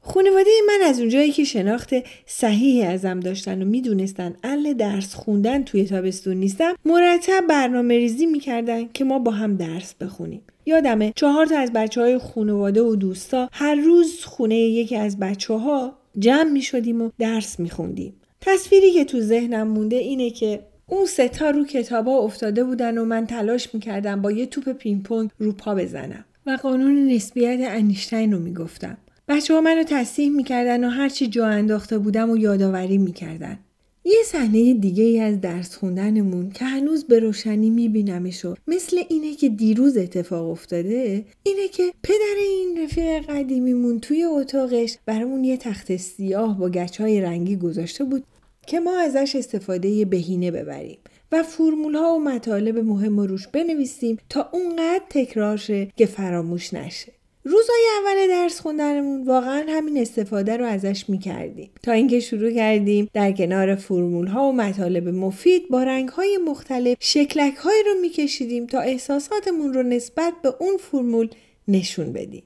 خانواده 0.00 0.50
من 0.66 0.78
از 0.84 1.00
اونجایی 1.00 1.32
که 1.32 1.44
شناخت 1.44 1.90
صحیحی 2.26 2.82
ازم 2.82 3.20
داشتن 3.20 3.62
و 3.62 3.64
می‌دونستن 3.64 4.36
اهل 4.42 4.72
درس 4.72 5.14
خوندن 5.14 5.64
توی 5.64 5.84
تابستون 5.84 6.36
نیستم 6.36 6.74
مرتب 6.84 7.44
برنامه 7.48 7.96
ریزی 7.96 8.26
می‌کردن 8.26 8.88
که 8.94 9.04
ما 9.04 9.18
با 9.18 9.30
هم 9.30 9.56
درس 9.56 9.94
بخونیم. 9.94 10.42
یادمه 10.66 11.12
چهار 11.16 11.46
تا 11.46 11.58
از 11.58 11.72
بچه 11.72 12.00
های 12.00 12.18
خانواده 12.18 12.82
و 12.82 12.96
دوستا 12.96 13.48
هر 13.52 13.74
روز 13.74 14.24
خونه 14.24 14.56
یکی 14.56 14.96
از 14.96 15.18
بچه 15.18 15.54
ها 15.54 15.98
جمع 16.18 16.50
می 16.50 16.62
شدیم 16.62 17.02
و 17.02 17.10
درس 17.18 17.60
می 17.60 17.70
خوندیم. 17.70 18.14
تصویری 18.40 18.92
که 18.92 19.04
تو 19.04 19.20
ذهنم 19.20 19.68
مونده 19.68 19.96
اینه 19.96 20.30
که 20.30 20.60
اون 20.88 21.06
ستا 21.06 21.50
رو 21.50 21.64
کتابا 21.64 22.18
افتاده 22.18 22.64
بودن 22.64 22.98
و 22.98 23.04
من 23.04 23.26
تلاش 23.26 23.74
می‌کردم 23.74 24.22
با 24.22 24.32
یه 24.32 24.46
توپ 24.46 24.72
پینگ 24.72 25.02
رو 25.38 25.52
پا 25.52 25.74
بزنم. 25.74 26.24
و 26.46 26.58
قانون 26.62 27.06
نسبیت 27.06 27.58
انیشتین 27.62 28.32
رو 28.32 28.38
می‌گفتم. 28.38 28.96
بچه 29.28 29.54
ها 29.54 29.60
منو 29.60 29.82
تصحیح 29.82 30.30
می‌کردن 30.30 30.84
و 30.84 30.88
هرچی 30.88 31.26
جا 31.26 31.46
انداخته 31.46 31.98
بودم 31.98 32.30
و 32.30 32.36
یادآوری 32.36 32.98
می‌کردن. 32.98 33.58
یه 34.04 34.22
صحنه 34.24 34.74
دیگه 34.74 35.04
ای 35.04 35.20
از 35.20 35.40
درس 35.40 35.76
خوندنمون 35.76 36.50
که 36.50 36.64
هنوز 36.64 37.04
به 37.04 37.18
روشنی 37.18 37.70
میبینمش 37.70 38.44
و 38.44 38.54
مثل 38.66 39.00
اینه 39.08 39.34
که 39.34 39.48
دیروز 39.48 39.96
اتفاق 39.96 40.50
افتاده 40.50 41.24
اینه 41.42 41.68
که 41.68 41.92
پدر 42.02 42.36
این 42.38 42.84
رفیق 42.84 43.30
قدیمیمون 43.30 44.00
توی 44.00 44.24
اتاقش 44.24 44.98
برامون 45.06 45.44
یه 45.44 45.56
تخت 45.56 45.96
سیاه 45.96 46.58
با 46.58 46.68
گچ 46.68 47.00
های 47.00 47.20
رنگی 47.20 47.56
گذاشته 47.56 48.04
بود. 48.04 48.24
که 48.68 48.80
ما 48.80 48.98
ازش 48.98 49.36
استفاده 49.36 50.04
بهینه 50.04 50.50
ببریم 50.50 50.98
و 51.32 51.42
فرمول 51.42 51.94
ها 51.94 52.14
و 52.14 52.20
مطالب 52.20 52.78
مهم 52.78 53.20
روش 53.20 53.48
بنویسیم 53.48 54.18
تا 54.28 54.48
اونقدر 54.52 55.04
تکرار 55.10 55.56
شه 55.56 55.88
که 55.96 56.06
فراموش 56.06 56.74
نشه. 56.74 57.12
روزای 57.44 57.86
اول 58.02 58.28
درس 58.28 58.60
خوندنمون 58.60 59.24
واقعا 59.24 59.64
همین 59.68 59.98
استفاده 59.98 60.56
رو 60.56 60.64
ازش 60.64 61.04
می‌کردیم 61.08 61.70
تا 61.82 61.92
اینکه 61.92 62.20
شروع 62.20 62.50
کردیم 62.50 63.08
در 63.12 63.32
کنار 63.32 63.74
فرمول 63.74 64.26
ها 64.26 64.48
و 64.48 64.52
مطالب 64.52 65.08
مفید 65.08 65.68
با 65.68 65.82
رنگ 65.82 66.08
های 66.08 66.38
مختلف 66.46 66.96
شکلک 67.00 67.54
های 67.54 67.82
رو 67.86 68.00
میکشیدیم 68.00 68.66
تا 68.66 68.80
احساساتمون 68.80 69.74
رو 69.74 69.82
نسبت 69.82 70.32
به 70.42 70.54
اون 70.58 70.76
فرمول 70.76 71.28
نشون 71.68 72.12
بدیم 72.12 72.42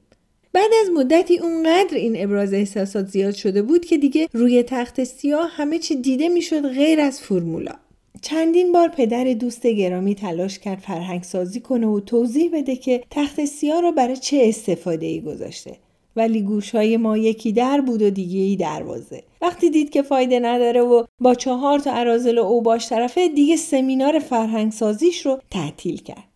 بعد 0.53 0.71
از 0.83 0.91
مدتی 0.91 1.39
اونقدر 1.39 1.97
این 1.97 2.25
ابراز 2.25 2.53
احساسات 2.53 3.07
زیاد 3.07 3.35
شده 3.35 3.63
بود 3.63 3.85
که 3.85 3.99
دیگه 3.99 4.29
روی 4.33 4.63
تخت 4.63 5.05
سیاه 5.05 5.51
همه 5.53 5.79
چی 5.79 5.97
دیده 5.97 6.29
می‌شد 6.29 6.69
غیر 6.69 7.01
از 7.01 7.21
فرمولا. 7.21 7.73
چندین 8.23 8.73
بار 8.73 8.89
پدر 8.89 9.25
دوست 9.25 9.67
گرامی 9.67 10.15
تلاش 10.15 10.59
کرد 10.59 10.79
فرهنگ 10.79 11.23
سازی 11.23 11.61
کنه 11.61 11.87
و 11.87 12.01
توضیح 12.01 12.51
بده 12.53 12.77
که 12.77 13.03
تخت 13.11 13.45
سیاه 13.45 13.81
رو 13.81 13.93
برای 13.93 14.17
چه 14.17 14.43
استفاده 14.45 15.07
ای 15.07 15.21
گذاشته. 15.21 15.77
ولی 16.17 16.43
گوشهای 16.43 16.97
ما 16.97 17.19
یکی 17.19 17.53
در 17.53 17.81
بود 17.81 18.03
و 18.03 18.11
دیگه 18.11 18.41
ای 18.41 18.57
دروازه. 18.57 19.23
وقتی 19.43 19.71
دید 19.71 19.91
که 19.91 20.03
فایده 20.03 20.41
نداره 20.41 20.81
و 20.81 21.05
با 21.21 21.35
چهار 21.35 21.79
تا 21.79 21.93
عرازل 21.93 22.39
و 22.39 22.43
اوباش 22.43 22.89
طرفه 22.89 23.29
دیگه 23.29 23.57
سمینار 23.57 24.19
فرهنگ 24.19 24.73
سازیش 24.73 25.27
رو 25.27 25.41
تعطیل 25.51 25.97
کرد. 26.03 26.32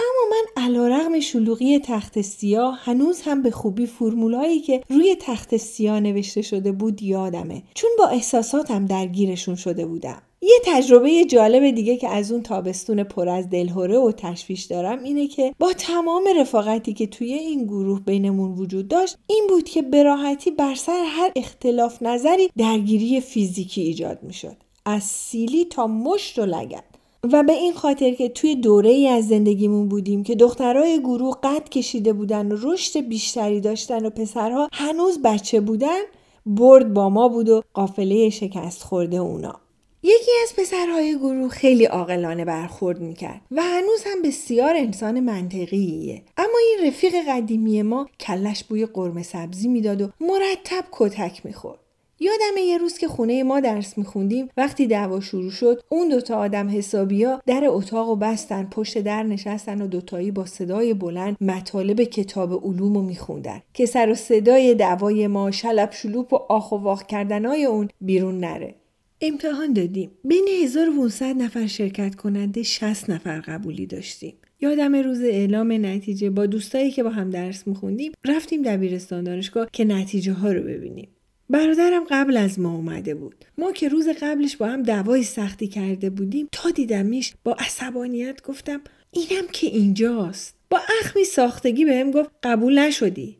اما 0.00 0.36
من 0.36 0.64
علا 0.64 0.88
رغم 0.88 1.20
شلوغی 1.20 1.78
تخت 1.78 2.20
سیاه 2.20 2.78
هنوز 2.82 3.20
هم 3.20 3.42
به 3.42 3.50
خوبی 3.50 3.86
فرمولایی 3.86 4.60
که 4.60 4.82
روی 4.90 5.16
تخت 5.20 5.56
سیاه 5.56 6.00
نوشته 6.00 6.42
شده 6.42 6.72
بود 6.72 7.02
یادمه. 7.02 7.62
چون 7.74 7.90
با 7.98 8.06
احساساتم 8.06 8.86
درگیرشون 8.86 9.54
شده 9.54 9.86
بودم. 9.86 10.22
یه 10.42 10.58
تجربه 10.64 11.24
جالب 11.24 11.74
دیگه 11.74 11.96
که 11.96 12.08
از 12.08 12.32
اون 12.32 12.42
تابستون 12.42 13.02
پر 13.02 13.28
از 13.28 13.50
دلهوره 13.50 13.98
و 13.98 14.12
تشویش 14.12 14.64
دارم 14.64 15.02
اینه 15.02 15.26
که 15.26 15.54
با 15.58 15.72
تمام 15.72 16.24
رفاقتی 16.36 16.92
که 16.92 17.06
توی 17.06 17.32
این 17.32 17.64
گروه 17.64 18.00
بینمون 18.00 18.52
وجود 18.52 18.88
داشت 18.88 19.16
این 19.26 19.46
بود 19.48 19.64
که 19.64 19.82
به 19.82 20.02
راحتی 20.02 20.50
بر 20.50 20.74
سر 20.74 21.04
هر 21.06 21.32
اختلاف 21.36 22.02
نظری 22.02 22.50
درگیری 22.58 23.20
فیزیکی 23.20 23.82
ایجاد 23.82 24.18
می‌شد. 24.22 24.56
از 24.84 25.02
سیلی 25.02 25.64
تا 25.64 25.86
مشت 25.86 26.38
و 26.38 26.46
لگن 26.46 26.82
و 27.24 27.42
به 27.42 27.52
این 27.52 27.72
خاطر 27.72 28.10
که 28.10 28.28
توی 28.28 28.54
دوره 28.54 28.90
ای 28.90 29.08
از 29.08 29.28
زندگیمون 29.28 29.88
بودیم 29.88 30.22
که 30.22 30.34
دخترای 30.34 31.00
گروه 31.00 31.36
قد 31.42 31.68
کشیده 31.68 32.12
بودن 32.12 32.52
و 32.52 32.56
رشد 32.62 33.00
بیشتری 33.00 33.60
داشتن 33.60 34.06
و 34.06 34.10
پسرها 34.10 34.68
هنوز 34.72 35.22
بچه 35.22 35.60
بودن 35.60 36.00
برد 36.46 36.94
با 36.94 37.08
ما 37.08 37.28
بود 37.28 37.48
و 37.48 37.62
قافله 37.74 38.30
شکست 38.30 38.82
خورده 38.82 39.16
اونا. 39.16 39.60
یکی 40.02 40.30
از 40.42 40.52
پسرهای 40.56 41.18
گروه 41.18 41.48
خیلی 41.48 41.84
عاقلانه 41.84 42.44
برخورد 42.44 43.00
می‌کرد 43.00 43.40
و 43.50 43.62
هنوز 43.62 44.04
هم 44.06 44.22
بسیار 44.22 44.76
انسان 44.76 45.20
منطقیه. 45.20 46.22
اما 46.36 46.58
این 46.68 46.88
رفیق 46.88 47.14
قدیمی 47.28 47.82
ما 47.82 48.08
کلش 48.20 48.64
بوی 48.64 48.86
قرمه 48.86 49.22
سبزی 49.22 49.68
می‌داد 49.68 50.02
و 50.02 50.08
مرتب 50.20 50.84
کتک 50.92 51.46
می‌خورد. 51.46 51.78
یادم 52.22 52.56
یه 52.66 52.78
روز 52.78 52.98
که 52.98 53.08
خونه 53.08 53.42
ما 53.42 53.60
درس 53.60 53.98
میخوندیم 53.98 54.48
وقتی 54.56 54.86
دعوا 54.86 55.20
شروع 55.20 55.50
شد 55.50 55.82
اون 55.88 56.08
دوتا 56.08 56.36
آدم 56.36 56.78
حسابیا 56.78 57.42
در 57.46 57.62
اتاق 57.66 58.08
و 58.08 58.16
بستن 58.16 58.68
پشت 58.70 58.98
در 58.98 59.22
نشستن 59.22 59.82
و 59.82 59.86
دوتایی 59.86 60.30
با 60.30 60.46
صدای 60.46 60.94
بلند 60.94 61.36
مطالب 61.40 62.02
کتاب 62.02 62.64
علوم 62.66 62.94
رو 62.94 63.02
میخوندن 63.02 63.62
که 63.74 63.86
سر 63.86 64.10
و 64.10 64.14
صدای 64.14 64.74
دعوای 64.74 65.26
ما 65.26 65.50
شلب 65.50 65.92
شلوپ 65.92 66.32
و 66.32 66.36
آخ 66.36 66.72
و 66.72 66.76
واخ 66.76 67.06
کردنای 67.06 67.64
اون 67.64 67.88
بیرون 68.00 68.40
نره. 68.40 68.74
امتحان 69.20 69.72
دادیم. 69.72 70.10
بین 70.24 70.48
1500 70.64 71.24
نفر 71.24 71.66
شرکت 71.66 72.14
کننده 72.14 72.62
60 72.62 73.10
نفر 73.10 73.40
قبولی 73.40 73.86
داشتیم. 73.86 74.34
یادم 74.60 74.94
روز 74.94 75.20
اعلام 75.20 75.72
نتیجه. 75.72 76.30
با 76.30 76.46
دوستایی 76.46 76.90
که 76.90 77.02
با 77.02 77.10
هم 77.10 77.30
درس 77.30 77.66
میخوندیم 77.66 78.12
رفتیم 78.24 78.62
دبیرستان 78.62 79.24
دانشگاه 79.24 79.68
که 79.72 79.84
نتیجه 79.84 80.32
ها 80.32 80.52
رو 80.52 80.62
ببینیم. 80.62 81.08
برادرم 81.50 82.04
قبل 82.10 82.36
از 82.36 82.60
ما 82.60 82.74
اومده 82.74 83.14
بود. 83.14 83.44
ما 83.58 83.72
که 83.72 83.88
روز 83.88 84.08
قبلش 84.22 84.56
با 84.56 84.66
هم 84.66 84.82
دوای 84.82 85.22
سختی 85.22 85.68
کرده 85.68 86.10
بودیم 86.10 86.48
تا 86.52 86.70
دیدمش 86.70 87.34
با 87.44 87.52
عصبانیت 87.58 88.42
گفتم 88.42 88.80
اینم 89.10 89.46
که 89.52 89.66
اینجاست. 89.66 90.54
با 90.70 90.80
اخمی 91.00 91.24
ساختگی 91.24 91.84
بهم 91.84 92.10
گفت 92.10 92.30
قبول 92.42 92.78
نشدی. 92.78 93.36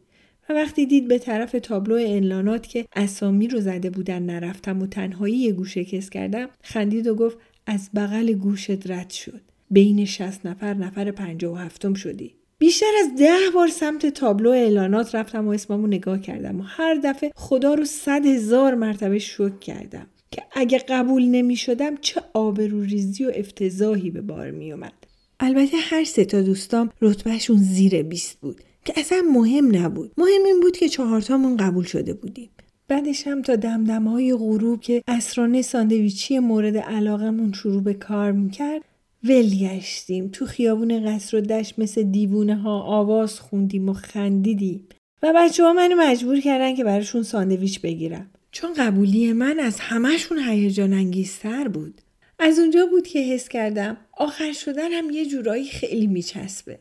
و 0.49 0.53
وقتی 0.53 0.87
دید 0.87 1.09
به 1.09 1.19
طرف 1.19 1.57
تابلو 1.63 1.95
اعلانات 1.95 2.67
که 2.67 2.87
اسامی 2.97 3.49
رو 3.49 3.61
زده 3.61 3.91
بودن 3.91 4.23
نرفتم 4.23 4.83
و 4.83 4.87
تنهایی 4.87 5.37
یه 5.37 5.53
گوشه 5.53 5.85
کس 5.85 6.11
کردم 6.11 6.49
خندید 6.63 7.07
و 7.07 7.15
گفت 7.15 7.39
از 7.67 7.91
بغل 7.95 8.33
گوشت 8.33 8.91
رد 8.91 9.11
شد. 9.11 9.41
بین 9.71 10.05
60 10.05 10.47
نفر 10.47 10.75
نفر 10.75 11.11
57 11.11 11.95
شدی. 11.95 12.40
بیشتر 12.61 12.93
از 13.01 13.15
ده 13.19 13.51
بار 13.55 13.69
سمت 13.69 14.07
تابلو 14.07 14.51
اعلانات 14.51 15.15
رفتم 15.15 15.49
و 15.49 15.51
اسممو 15.51 15.87
نگاه 15.87 16.21
کردم 16.21 16.61
و 16.61 16.63
هر 16.63 16.95
دفعه 16.95 17.33
خدا 17.35 17.75
رو 17.75 17.85
صد 17.85 18.27
هزار 18.27 18.75
مرتبه 18.75 19.19
شکر 19.19 19.59
کردم 19.59 20.07
که 20.31 20.43
اگه 20.53 20.79
قبول 20.79 21.25
نمی 21.25 21.57
شدم 21.57 21.97
چه 21.97 22.23
آبروریزی 22.35 23.25
و 23.25 23.33
افتضاحی 23.35 24.11
به 24.11 24.21
بار 24.21 24.51
می 24.51 24.73
اومد. 24.73 24.93
البته 25.41 25.77
هر 25.77 26.05
سه 26.05 26.25
تا 26.25 26.43
دوستام 26.43 26.91
رتبهشون 27.03 27.57
زیر 27.57 28.03
20 28.03 28.41
بود 28.41 28.61
که 28.85 28.93
اصلا 28.97 29.23
مهم 29.33 29.77
نبود. 29.77 30.13
مهم 30.19 30.45
این 30.47 30.61
بود 30.61 30.77
که 30.77 30.89
چهارتامون 30.89 31.57
قبول 31.57 31.85
شده 31.85 32.15
بودیم. 32.15 32.51
بعدش 32.89 33.27
هم 33.27 33.43
تا 33.43 33.57
دمدمهای 33.57 34.35
غروب 34.35 34.81
که 34.81 35.03
اسرانه 35.09 35.63
ساندویچی 35.63 36.39
مورد 36.39 36.77
علاقمون 36.77 37.53
شروع 37.53 37.83
به 37.83 37.95
کار 37.95 38.33
می‌کرد 38.33 38.83
ول 39.25 39.59
گشتیم 39.59 40.29
تو 40.29 40.47
خیابون 40.47 41.07
قصر 41.07 41.37
و 41.37 41.41
دشت 41.41 41.79
مثل 41.79 42.03
دیوونه 42.03 42.57
ها 42.57 42.83
آواز 42.83 43.41
خوندیم 43.41 43.89
و 43.89 43.93
خندیدیم. 43.93 44.89
و 45.23 45.33
بچه 45.37 45.65
ها 45.65 45.73
منو 45.73 45.97
مجبور 45.97 46.41
کردن 46.41 46.75
که 46.75 46.85
براشون 46.85 47.23
ساندویچ 47.23 47.81
بگیرم. 47.81 48.31
چون 48.53 48.75
قبولی 48.75 49.33
من 49.33 49.61
از 49.61 49.81
همهشون 49.81 50.39
هیجان 50.39 50.93
انگیزتر 50.93 51.69
بود. 51.69 52.01
از 52.39 52.59
اونجا 52.59 52.87
بود 52.87 53.07
که 53.07 53.19
حس 53.19 53.49
کردم 53.49 53.97
آخر 54.13 54.53
شدن 54.53 54.93
هم 54.93 55.11
یه 55.11 55.27
جورایی 55.27 55.65
خیلی 55.65 56.07
میچسبه. 56.07 56.79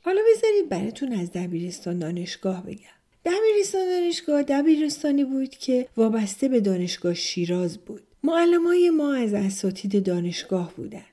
حالا 0.00 0.20
بذارید 0.30 0.68
براتون 0.68 1.12
از 1.12 1.32
دبیرستان 1.32 1.98
دانشگاه 1.98 2.62
بگم. 2.62 2.94
دبیرستان 3.24 3.86
دانشگاه 3.86 4.42
دبیرستانی 4.42 5.24
بود 5.24 5.50
که 5.50 5.88
وابسته 5.96 6.48
به 6.48 6.60
دانشگاه 6.60 7.14
شیراز 7.14 7.78
بود. 7.78 8.02
معلم 8.22 8.90
ما 8.96 9.14
از 9.14 9.34
اساتید 9.34 10.06
دانشگاه 10.06 10.74
بودن. 10.76 11.04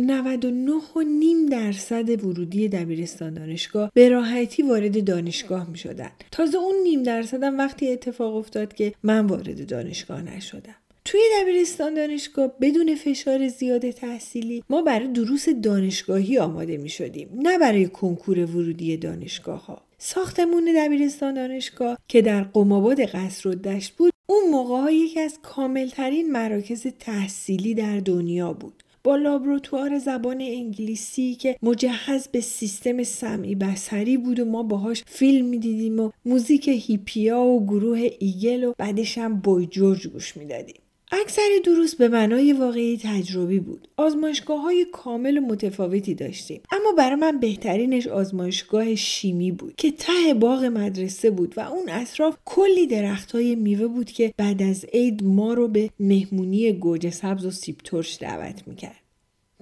99 0.00 1.48
درصد 1.50 2.24
ورودی 2.24 2.68
دبیرستان 2.68 3.34
دانشگاه 3.34 3.90
به 3.94 4.08
راحتی 4.08 4.62
وارد 4.62 5.04
دانشگاه 5.04 5.70
می 5.70 5.78
شدن. 5.78 6.10
تازه 6.30 6.58
اون 6.58 6.74
نیم 6.82 7.02
درصدم 7.02 7.58
وقتی 7.58 7.92
اتفاق 7.92 8.36
افتاد 8.36 8.74
که 8.74 8.94
من 9.02 9.26
وارد 9.26 9.66
دانشگاه 9.66 10.22
نشدم. 10.22 10.74
توی 11.04 11.20
دبیرستان 11.40 11.94
دانشگاه 11.94 12.52
بدون 12.60 12.94
فشار 12.94 13.48
زیاد 13.48 13.90
تحصیلی 13.90 14.64
ما 14.70 14.82
برای 14.82 15.08
دروس 15.08 15.48
دانشگاهی 15.48 16.38
آماده 16.38 16.76
می 16.76 16.88
شدیم 16.88 17.28
نه 17.34 17.58
برای 17.58 17.86
کنکور 17.86 18.38
ورودی 18.38 18.96
دانشگاه 18.96 19.66
ها. 19.66 19.82
ساختمون 19.98 20.74
دبیرستان 20.76 21.34
دانشگاه 21.34 21.98
که 22.08 22.22
در 22.22 22.42
قماباد 22.42 23.00
قصر 23.00 23.48
و 23.48 23.54
دشت 23.54 23.92
بود 23.92 24.12
اون 24.26 24.50
موقع 24.50 24.80
ها 24.80 24.90
یکی 24.90 25.20
از 25.20 25.38
کاملترین 25.42 26.32
مراکز 26.32 26.86
تحصیلی 26.98 27.74
در 27.74 28.00
دنیا 28.00 28.52
بود. 28.52 28.83
با 29.06 29.16
لابراتوار 29.16 29.98
زبان 29.98 30.40
انگلیسی 30.40 31.34
که 31.34 31.56
مجهز 31.62 32.28
به 32.28 32.40
سیستم 32.40 33.02
سمعی 33.02 33.54
بسری 33.54 34.16
بود 34.16 34.40
و 34.40 34.44
ما 34.44 34.62
باهاش 34.62 35.04
فیلم 35.06 35.46
می‌دیدیم 35.46 36.00
و 36.00 36.10
موزیک 36.24 36.68
هیپیا 36.68 37.40
و 37.40 37.66
گروه 37.66 38.08
ایگل 38.18 38.64
و 38.64 38.72
بعدش 38.78 39.18
هم 39.18 39.40
بوی 39.40 39.66
جورج 39.66 40.08
گوش 40.08 40.36
می‌دادیم. 40.36 40.83
اکثر 41.20 41.48
دروس 41.64 41.94
به 41.94 42.08
معنای 42.08 42.52
واقعی 42.52 43.00
تجربی 43.02 43.60
بود. 43.60 43.88
آزمایشگاه 43.96 44.60
های 44.60 44.86
کامل 44.92 45.38
متفاوتی 45.38 46.14
داشتیم. 46.14 46.60
اما 46.72 46.92
برای 46.98 47.14
من 47.14 47.40
بهترینش 47.40 48.06
آزمایشگاه 48.06 48.94
شیمی 48.94 49.52
بود 49.52 49.74
که 49.76 49.90
ته 49.90 50.34
باغ 50.34 50.64
مدرسه 50.64 51.30
بود 51.30 51.54
و 51.56 51.60
اون 51.60 51.88
اطراف 51.88 52.36
کلی 52.44 52.86
درخت 52.86 53.32
های 53.32 53.54
میوه 53.54 53.86
بود 53.86 54.10
که 54.10 54.34
بعد 54.36 54.62
از 54.62 54.84
عید 54.92 55.24
ما 55.24 55.54
رو 55.54 55.68
به 55.68 55.90
مهمونی 56.00 56.72
گوجه 56.72 57.10
سبز 57.10 57.46
و 57.46 57.50
سیب 57.50 57.76
ترش 57.84 58.18
دعوت 58.20 58.68
می‌کرد. 58.68 59.00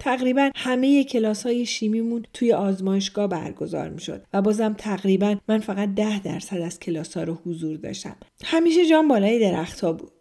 تقریبا 0.01 0.51
همه 0.55 1.05
کلاس 1.05 1.43
های 1.43 1.67
شیمیمون 1.67 2.25
توی 2.35 2.53
آزمایشگاه 2.53 3.27
برگزار 3.27 3.89
می 3.89 4.01
شد 4.01 4.23
و 4.33 4.43
بازم 4.43 4.75
تقریبا 4.79 5.37
من 5.49 5.59
فقط 5.59 5.95
ده 5.95 6.23
درصد 6.23 6.61
از 6.61 6.81
کلاس 6.81 7.17
ها 7.17 7.23
رو 7.23 7.39
حضور 7.47 7.77
داشتم. 7.77 8.17
همیشه 8.45 8.87
جام 8.87 9.09
بالای 9.09 9.39
درخت 9.39 9.81
ها 9.81 9.93
بود. 9.93 10.13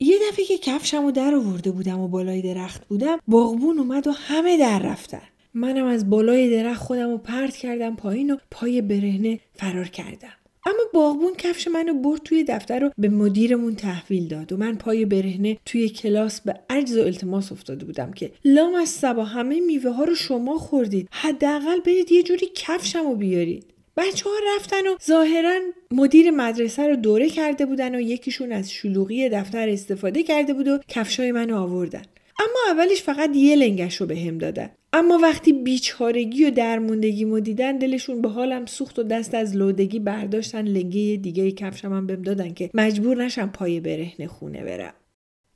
یه 0.00 0.16
دفعه 0.28 0.44
که 0.44 0.58
کفشم 0.58 1.02
رو 1.04 1.10
در 1.10 1.34
آورده 1.34 1.70
بودم 1.70 2.00
و 2.00 2.08
بالای 2.08 2.42
درخت 2.42 2.88
بودم 2.88 3.18
باغبون 3.28 3.78
اومد 3.78 4.06
و 4.06 4.12
همه 4.12 4.58
در 4.58 4.78
رفتن. 4.78 5.22
منم 5.54 5.86
از 5.86 6.10
بالای 6.10 6.50
درخت 6.50 6.82
خودم 6.82 7.10
رو 7.10 7.18
پرت 7.18 7.56
کردم 7.56 7.96
پایین 7.96 8.30
و 8.30 8.36
پای 8.50 8.82
برهنه 8.82 9.40
فرار 9.54 9.88
کردم. 9.88 10.32
اما 10.66 10.82
باغبون 10.94 11.34
کفش 11.38 11.68
منو 11.68 11.94
برد 11.94 12.22
توی 12.22 12.44
دفتر 12.44 12.78
رو 12.78 12.90
به 12.98 13.08
مدیرمون 13.08 13.74
تحویل 13.74 14.28
داد 14.28 14.52
و 14.52 14.56
من 14.56 14.74
پای 14.74 15.04
برهنه 15.04 15.58
توی 15.64 15.88
کلاس 15.88 16.40
به 16.40 16.60
عجز 16.70 16.96
و 16.96 17.00
التماس 17.00 17.52
افتاده 17.52 17.84
بودم 17.84 18.12
که 18.12 18.32
لام 18.44 18.74
از 18.74 18.88
سبا 18.88 19.24
همه 19.24 19.60
میوه 19.60 19.90
ها 19.90 20.04
رو 20.04 20.14
شما 20.14 20.58
خوردید. 20.58 21.08
حداقل 21.10 21.80
برید 21.80 22.12
یه 22.12 22.22
جوری 22.22 22.46
کفشم 22.54 23.06
رو 23.06 23.14
بیارید. 23.14 23.77
بچه 23.98 24.30
ها 24.30 24.36
رفتن 24.56 24.86
و 24.86 24.96
ظاهرا 25.06 25.60
مدیر 25.90 26.30
مدرسه 26.30 26.88
رو 26.88 26.96
دوره 26.96 27.28
کرده 27.28 27.66
بودن 27.66 27.94
و 27.94 28.00
یکیشون 28.00 28.52
از 28.52 28.72
شلوغی 28.72 29.28
دفتر 29.28 29.68
استفاده 29.68 30.22
کرده 30.22 30.54
بود 30.54 30.68
و 30.68 30.78
کفشای 30.88 31.32
منو 31.32 31.56
آوردن. 31.56 32.02
اما 32.38 32.74
اولش 32.74 33.02
فقط 33.02 33.30
یه 33.34 33.56
لنگش 33.56 33.96
رو 33.96 34.06
به 34.06 34.18
هم 34.18 34.38
دادن. 34.38 34.70
اما 34.92 35.18
وقتی 35.18 35.52
بیچارگی 35.52 36.44
و 36.44 36.50
درموندگی 36.50 37.24
مو 37.24 37.40
دیدن 37.40 37.78
دلشون 37.78 38.22
به 38.22 38.28
حالم 38.28 38.66
سوخت 38.66 38.98
و 38.98 39.02
دست 39.02 39.34
از 39.34 39.56
لودگی 39.56 39.98
برداشتن 39.98 40.62
لنگه 40.62 41.18
دیگه 41.22 41.52
کفشم 41.52 41.92
هم 41.92 42.06
بهم 42.06 42.22
دادن 42.22 42.54
که 42.54 42.70
مجبور 42.74 43.24
نشم 43.24 43.48
پای 43.48 43.80
برهنه 43.80 44.26
خونه 44.26 44.64
برم. 44.64 44.94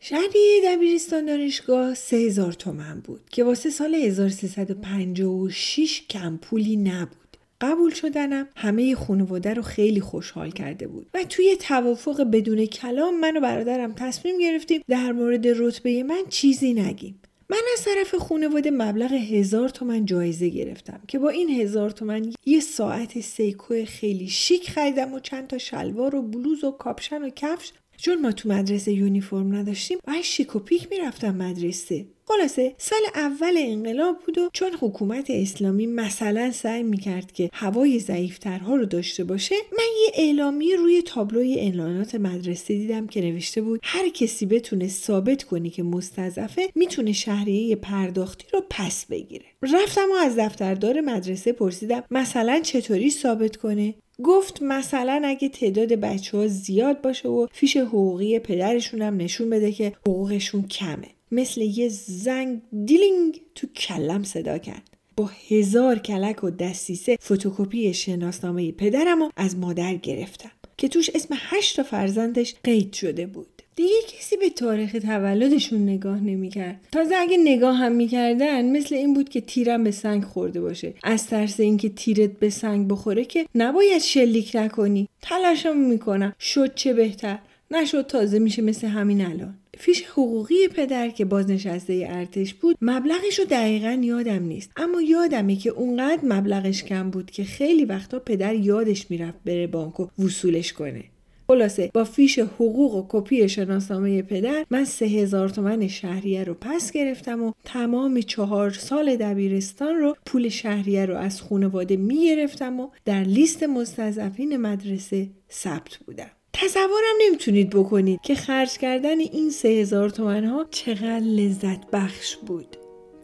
شهریه 0.00 0.60
دبیرستان 0.64 1.26
دانشگاه 1.26 1.94
سه 1.94 2.16
هزار 2.16 2.52
تومن 2.52 3.00
بود 3.00 3.20
که 3.30 3.44
واسه 3.44 3.70
سال 3.70 3.94
1356 3.94 6.02
کم 6.10 6.36
پولی 6.36 6.76
نبود. 6.76 7.21
قبول 7.62 7.90
شدنم 7.90 8.48
همه 8.56 8.94
خانواده 8.94 9.54
رو 9.54 9.62
خیلی 9.62 10.00
خوشحال 10.00 10.50
کرده 10.50 10.86
بود. 10.86 11.06
و 11.14 11.24
توی 11.24 11.56
توافق 11.56 12.22
بدون 12.32 12.66
کلام 12.66 13.20
من 13.20 13.36
و 13.36 13.40
برادرم 13.40 13.92
تصمیم 13.92 14.38
گرفتیم 14.38 14.82
در 14.88 15.12
مورد 15.12 15.46
رتبه 15.48 16.02
من 16.02 16.22
چیزی 16.28 16.74
نگیم. 16.74 17.18
من 17.50 17.62
از 17.72 17.84
طرف 17.84 18.14
خانواده 18.14 18.70
مبلغ 18.70 19.12
هزار 19.12 19.68
تومن 19.68 20.06
جایزه 20.06 20.48
گرفتم 20.48 21.00
که 21.08 21.18
با 21.18 21.28
این 21.28 21.50
هزار 21.60 21.90
تومن 21.90 22.32
یه 22.46 22.60
ساعت 22.60 23.20
Seiko 23.20 23.84
خیلی 23.86 24.28
شیک 24.28 24.70
خریدم 24.70 25.14
و 25.14 25.20
چند 25.20 25.46
تا 25.46 25.58
شلوار 25.58 26.14
و 26.14 26.22
بلوز 26.22 26.64
و 26.64 26.70
کاپشن 26.70 27.22
و 27.22 27.30
کفش. 27.36 27.72
چون 27.96 28.20
ما 28.20 28.32
تو 28.32 28.48
مدرسه 28.48 28.92
یونیفرم 28.92 29.56
نداشتیم 29.56 29.98
و 30.06 30.12
شیک 30.22 30.56
و 30.56 30.58
پیک 30.58 30.88
می‌رفتم 30.90 31.36
مدرسه. 31.36 32.06
خلاصه 32.36 32.74
سال 32.78 33.00
اول 33.14 33.54
انقلاب 33.58 34.18
بود 34.26 34.38
و 34.38 34.50
چون 34.52 34.70
حکومت 34.80 35.30
اسلامی 35.30 35.86
مثلا 35.86 36.50
سعی 36.50 36.82
می‌کرد 36.82 37.32
که 37.32 37.50
هوای 37.52 37.98
ضعیفترها 37.98 38.74
رو 38.74 38.86
داشته 38.86 39.24
باشه 39.24 39.54
من 39.72 39.84
یه 40.04 40.12
اعلامی 40.14 40.74
روی 40.74 41.02
تابلوی 41.02 41.54
اعلانات 41.54 42.14
مدرسه 42.14 42.74
دیدم 42.74 43.06
که 43.06 43.20
نوشته 43.20 43.62
بود 43.62 43.80
هر 43.82 44.08
کسی 44.08 44.46
بتونه 44.46 44.88
ثابت 44.88 45.44
کنه 45.44 45.70
که 45.70 45.82
مستضعفه 45.82 46.68
می‌تونه 46.74 47.12
شهریه 47.12 47.76
پرداختی 47.76 48.46
رو 48.52 48.64
پس 48.70 49.06
بگیره. 49.06 49.44
رفتم 49.62 50.10
و 50.12 50.14
از 50.14 50.38
دفتردار 50.38 51.00
مدرسه 51.00 51.52
پرسیدم 51.52 52.04
مثلا 52.10 52.60
چطوری 52.60 53.10
ثابت 53.10 53.56
کنه؟ 53.56 53.94
گفت 54.22 54.62
مثلا 54.62 55.22
اگه 55.24 55.48
تعداد 55.48 55.92
بچه 55.92 56.36
ها 56.38 56.46
زیاد 56.46 57.00
باشه 57.00 57.28
و 57.28 57.46
فیش 57.52 57.76
حقوقی 57.76 58.38
پدرشون 58.38 59.02
هم 59.02 59.16
نشون 59.16 59.50
بده 59.50 59.72
که 59.72 59.92
حقوقشون 60.06 60.62
کمه. 60.62 61.08
مثل 61.32 61.60
یه 61.60 61.88
زنگ 62.06 62.60
دیلینگ 62.84 63.40
تو 63.54 63.66
کله‌م 63.66 64.22
صدا 64.22 64.58
کرد. 64.58 64.82
با 65.16 65.30
هزار 65.50 65.98
کلک 65.98 66.44
و 66.44 66.50
دسیسه 66.50 67.16
فتوکپی 67.22 67.94
شناسنامه 67.94 68.72
پدرم 68.72 69.22
رو 69.22 69.30
از 69.36 69.56
مادر 69.56 69.94
گرفتم 69.94 70.50
که 70.76 70.88
توش 70.88 71.10
اسم 71.14 71.34
هشت 71.38 71.82
فرزندش 71.82 72.54
قید 72.64 72.92
شده 72.92 73.26
بود. 73.26 73.46
دیگه 73.76 73.94
کسی 74.18 74.36
به 74.36 74.50
تاریخ 74.50 74.92
تولدشون 74.92 75.82
نگاه 75.82 76.20
نمی‌کرد. 76.20 76.80
تازه 76.92 77.14
اگه 77.16 77.36
نگاه 77.36 77.76
هم 77.76 77.92
می‌کردن 77.92 78.76
مثل 78.76 78.94
این 78.94 79.14
بود 79.14 79.28
که 79.28 79.40
تیرم 79.40 79.84
به 79.84 79.90
سنگ 79.90 80.24
خورده 80.24 80.60
باشه. 80.60 80.94
از 81.02 81.26
ترس 81.26 81.60
اینکه 81.60 81.88
تیرت 81.88 82.30
به 82.30 82.50
سنگ 82.50 82.88
بخوره 82.88 83.24
که 83.24 83.46
نباید 83.54 84.02
شلیک 84.02 84.50
نکنی. 84.54 85.08
تلاشم 85.22 85.76
می‌کنم. 85.76 86.34
شد 86.40 86.74
چه 86.74 86.92
بهتر. 86.92 87.38
نشد 87.70 88.06
تازه 88.06 88.38
میشه 88.38 88.62
مثل 88.62 88.86
همین 88.86 89.26
الان. 89.26 89.54
فیش 89.78 90.02
حقوقی 90.02 90.68
پدر 90.68 91.08
که 91.08 91.24
بازنشسته 91.24 92.06
ارتش 92.10 92.54
بود 92.54 92.76
مبلغش 92.80 93.38
رو 93.38 93.44
دقیقا 93.44 94.00
یادم 94.02 94.42
نیست. 94.42 94.70
اما 94.76 95.02
یادمه 95.02 95.56
که 95.56 95.70
اونقدر 95.70 96.20
مبلغش 96.24 96.84
کم 96.84 97.10
بود 97.10 97.30
که 97.30 97.44
خیلی 97.44 97.84
وقتا 97.84 98.18
پدر 98.18 98.54
یادش 98.54 99.10
می‌رفت 99.10 99.38
بره 99.44 99.66
بانک 99.66 100.00
و 100.00 100.08
وصولش 100.18 100.72
کنه. 100.72 101.04
خلاصه 101.48 101.90
با 101.94 102.04
فیش 102.04 102.38
حقوق 102.38 102.94
و 102.94 103.06
کپی 103.08 103.48
شناسنامه 103.48 104.22
پدر 104.22 104.64
من 104.70 104.84
سه 104.84 105.06
هزار 105.06 105.48
تومن 105.48 105.88
شهریه 105.88 106.44
رو 106.44 106.54
پس 106.60 106.92
گرفتم 106.92 107.42
و 107.42 107.52
تمام 107.64 108.20
چهار 108.20 108.70
سال 108.70 109.16
دبیرستان 109.16 109.94
رو 109.94 110.16
پول 110.26 110.48
شهریه 110.48 111.06
رو 111.06 111.16
از 111.16 111.42
خانواده 111.42 111.96
می‌گرفتم 111.96 112.80
و 112.80 112.88
در 113.04 113.22
لیست 113.22 113.62
مستضعفین 113.62 114.56
مدرسه 114.56 115.28
ثبت 115.50 115.96
بودم. 115.96 116.30
تصورم 116.52 117.16
نمی‌تونید 117.26 117.70
بکنید 117.70 118.20
که 118.20 118.34
خرج 118.34 118.78
کردن 118.78 119.18
این 119.18 119.50
سه 119.50 119.68
هزار 119.68 120.10
تومن 120.10 120.44
ها 120.44 120.66
چقدر 120.70 121.20
لذت 121.20 121.90
بخش 121.92 122.36
بود. 122.36 122.76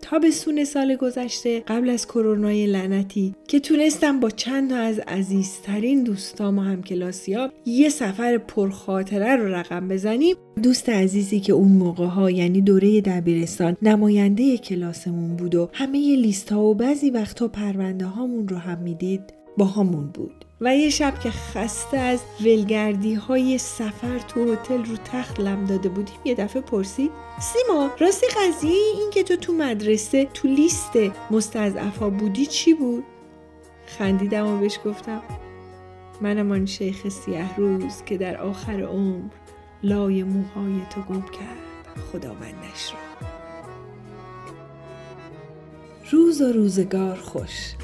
تابستون 0.03 0.65
سال 0.65 0.97
گذشته 0.97 1.61
قبل 1.61 1.91
از 1.91 2.07
کرونای 2.07 2.67
لعنتی 2.67 3.35
که 3.49 3.61
تونستم 3.61 4.21
با 4.21 4.31
چند 4.31 4.71
تا 4.71 4.77
از 4.77 4.99
عزیزترین 4.99 6.05
دوستام 6.05 6.59
و 6.59 6.63
همکلاسیام 6.63 7.51
یه 7.67 7.89
سفر 7.89 8.39
پرخاطره 8.39 9.37
رو 9.37 9.55
رقم 9.55 9.89
بزنیم 9.89 10.37
دوست 10.63 10.89
عزیزی 10.89 11.41
که 11.41 11.53
اون 11.53 11.73
موقع 11.73 12.07
ها 12.07 12.31
یعنی 12.31 12.61
دوره 12.61 13.01
دبیرستان 13.01 13.77
نماینده 13.83 14.59
کلاسمون 14.59 15.37
بود 15.37 15.55
و 15.55 15.69
همه 15.73 15.99
لیست 16.17 16.53
ها 16.53 16.63
و 16.63 16.75
بعضی 16.75 17.11
وقتا 17.11 17.49
پرونده 17.49 18.07
هامون 18.07 18.49
رو 18.49 18.57
هم 18.57 18.79
می‌دید 18.79 19.23
با 19.59 19.65
همون 19.65 20.07
بود 20.07 20.38
و 20.61 20.77
یه 20.77 20.91
شب 20.91 21.19
که 21.19 21.31
خسته 21.31 21.99
از 21.99 22.21
ولگردی 22.41 23.15
های 23.15 23.59
سفر 23.59 24.19
تو 24.19 24.53
هتل 24.53 24.85
رو 24.85 24.97
تخت 24.97 25.41
لم 25.41 25.65
داده 25.65 25.89
بودیم 25.89 26.17
یه 26.25 26.35
دفعه 26.35 26.63
پرسید 26.63 27.11
سیما 27.41 27.91
راستی 27.99 28.27
قضیه 28.27 28.71
این 28.71 29.11
که 29.11 29.23
تو 29.23 29.37
تو 29.37 29.53
مدرسه 29.53 30.25
تو 30.25 30.49
لیست 30.49 30.93
مستضعفا 31.31 32.11
بودی 32.11 32.47
چی 32.47 32.75
بود؟ 32.75 33.05
خندیدم 33.87 34.47
و 34.47 34.59
بهش 34.59 34.79
گفتم 34.85 35.23
منم 36.21 36.53
آن 36.53 36.67
شیخ 36.67 37.09
سیه 37.09 37.57
روز 37.57 38.03
که 38.07 38.19
در 38.19 38.37
آخر 38.37 38.83
عمر 38.83 39.31
لای 39.83 40.23
موهای 40.23 40.81
تو 40.91 41.01
گم 41.01 41.23
کرد. 41.23 41.69
خداوندش 42.13 42.93
را. 42.93 43.29
روز 46.11 46.41
و 46.41 46.53
روزگار 46.53 47.17
خوش. 47.17 47.75